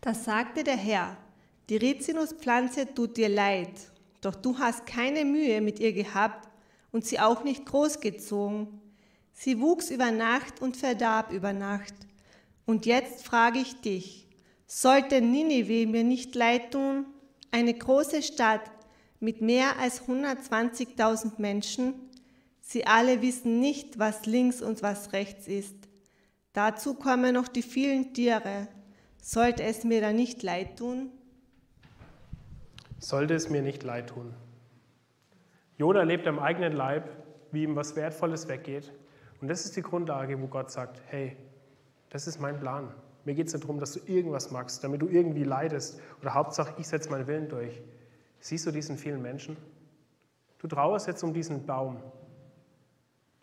Da 0.03 0.13
sagte 0.13 0.63
der 0.65 0.77
Herr, 0.77 1.17
die 1.69 1.79
Rizinuspflanze 1.79 2.95
tut 2.95 3.17
dir 3.17 3.29
leid, 3.29 3.71
doch 4.21 4.35
du 4.35 4.59
hast 4.59 4.87
keine 4.87 5.25
Mühe 5.25 5.61
mit 5.61 5.81
ihr 5.81 5.93
gehabt 5.93 6.49
und 6.93 7.05
sie 7.05 7.19
auch 7.19 7.43
nicht 7.43 7.67
großgezogen. 7.67 8.81
Sie 9.33 9.61
wuchs 9.61 9.91
über 9.91 10.11
Nacht 10.11 10.61
und 10.61 10.77
verdarb 10.77 11.33
über 11.33 11.53
Nacht. 11.53 11.95
Und 12.67 12.87
jetzt 12.87 13.25
frage 13.25 13.59
ich 13.59 13.81
dich, 13.81 14.29
sollte 14.67 15.21
Ninive 15.21 15.87
mir 15.87 16.05
nicht 16.05 16.35
leid 16.35 16.73
tun, 16.73 17.07
eine 17.51 17.75
große 17.75 18.23
Stadt 18.23 18.71
mit 19.21 19.41
mehr 19.41 19.79
als 19.79 20.03
120.000 20.03 21.33
Menschen? 21.39 21.95
Sie 22.69 22.85
alle 22.85 23.23
wissen 23.23 23.61
nicht, 23.61 24.01
was 24.01 24.27
links 24.27 24.61
und 24.61 24.83
was 24.83 25.13
rechts 25.13 25.47
ist. 25.47 25.77
Dazu 26.53 26.95
kommen 26.95 27.33
noch 27.35 27.47
die 27.47 27.63
vielen 27.63 28.13
Tiere. 28.13 28.67
Sollte 29.23 29.63
es 29.63 29.85
mir 29.85 30.01
da 30.01 30.13
nicht 30.13 30.43
leid 30.43 30.77
tun? 30.77 31.13
Sollte 32.99 33.35
es 33.35 33.51
mir 33.51 33.63
nicht 33.63 33.85
leid 33.85 34.09
tun. 34.09 34.35
Jona 35.79 36.03
lebt 36.03 36.27
am 36.27 36.41
eigenen 36.41 36.73
Leib, 36.73 37.09
wie 37.53 37.63
ihm 37.63 37.77
was 37.77 37.95
Wertvolles 37.95 38.49
weggeht. 38.49 38.93
Und 39.41 39.47
das 39.47 39.65
ist 39.65 39.77
die 39.77 39.83
Grundlage, 39.83 40.43
wo 40.43 40.49
Gott 40.49 40.73
sagt, 40.73 41.01
hey, 41.07 41.37
das 42.11 42.27
ist 42.27 42.41
mein 42.41 42.59
Plan. 42.59 42.93
Mir 43.25 43.35
geht 43.35 43.47
es 43.47 43.53
nicht 43.53 43.63
darum, 43.63 43.79
dass 43.79 43.93
du 43.93 44.01
irgendwas 44.13 44.51
magst, 44.51 44.83
damit 44.83 45.03
du 45.03 45.07
irgendwie 45.07 45.45
leidest. 45.45 46.01
Oder 46.21 46.35
Hauptsache, 46.35 46.75
ich 46.81 46.89
setze 46.89 47.11
meinen 47.11 47.29
Willen 47.29 47.49
durch. 47.49 47.81
Siehst 48.41 48.67
du 48.67 48.73
diesen 48.73 48.99
vielen 48.99 49.23
Menschen? 49.23 49.57
Du 50.59 50.67
trauerst 50.67 51.07
jetzt 51.07 51.23
um 51.23 51.33
diesen 51.33 51.65
Baum, 51.65 52.03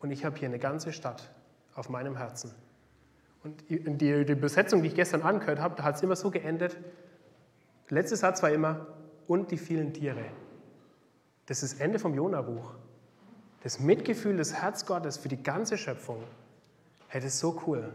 und 0.04 0.12
ich 0.12 0.26
habe 0.26 0.38
hier 0.38 0.50
eine 0.50 0.60
ganze 0.60 0.92
Stadt 0.92 1.32
auf 1.76 1.90
meinem 1.90 2.18
Herzen. 2.18 2.54
Und 3.44 3.70
die, 3.70 4.26
die 4.26 4.36
Besetzung, 4.36 4.82
die 4.82 4.90
ich 4.90 4.96
gestern 4.96 5.22
angehört 5.22 5.60
habe, 5.60 5.76
da 5.76 5.84
hat 5.84 5.96
es 5.96 6.04
immer 6.04 6.16
so 6.16 6.30
geendet. 6.30 6.78
Letzter 7.90 8.18
Satz 8.18 8.44
war 8.44 8.52
immer, 8.52 8.86
und 9.28 9.52
die 9.52 9.58
vielen 9.58 9.94
Tiere. 9.94 10.26
Das 11.46 11.64
ist 11.64 11.74
das 11.74 11.80
Ende 11.80 12.00
vom 12.00 12.14
Jona-Buch. 12.14 12.74
Das 13.64 13.80
Mitgefühl 13.80 14.36
des 14.36 14.54
Herz 14.54 14.86
Gottes 14.86 15.18
für 15.18 15.30
die 15.30 15.42
ganze 15.42 15.78
Schöpfung. 15.78 16.22
Hey, 17.08 17.22
das 17.22 17.36
ist 17.36 17.40
so 17.40 17.62
cool. 17.66 17.94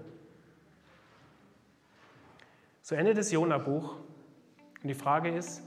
So 2.81 2.95
endet 2.95 3.19
das 3.19 3.31
Jona-Buch. 3.31 3.97
Und 4.83 4.89
die 4.89 4.95
Frage 4.95 5.29
ist, 5.29 5.63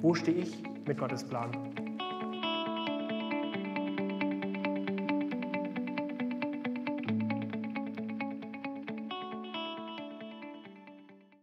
wo 0.00 0.14
stehe 0.14 0.38
ich 0.38 0.62
mit 0.86 0.96
Gottes 0.96 1.24
Plan? 1.24 1.71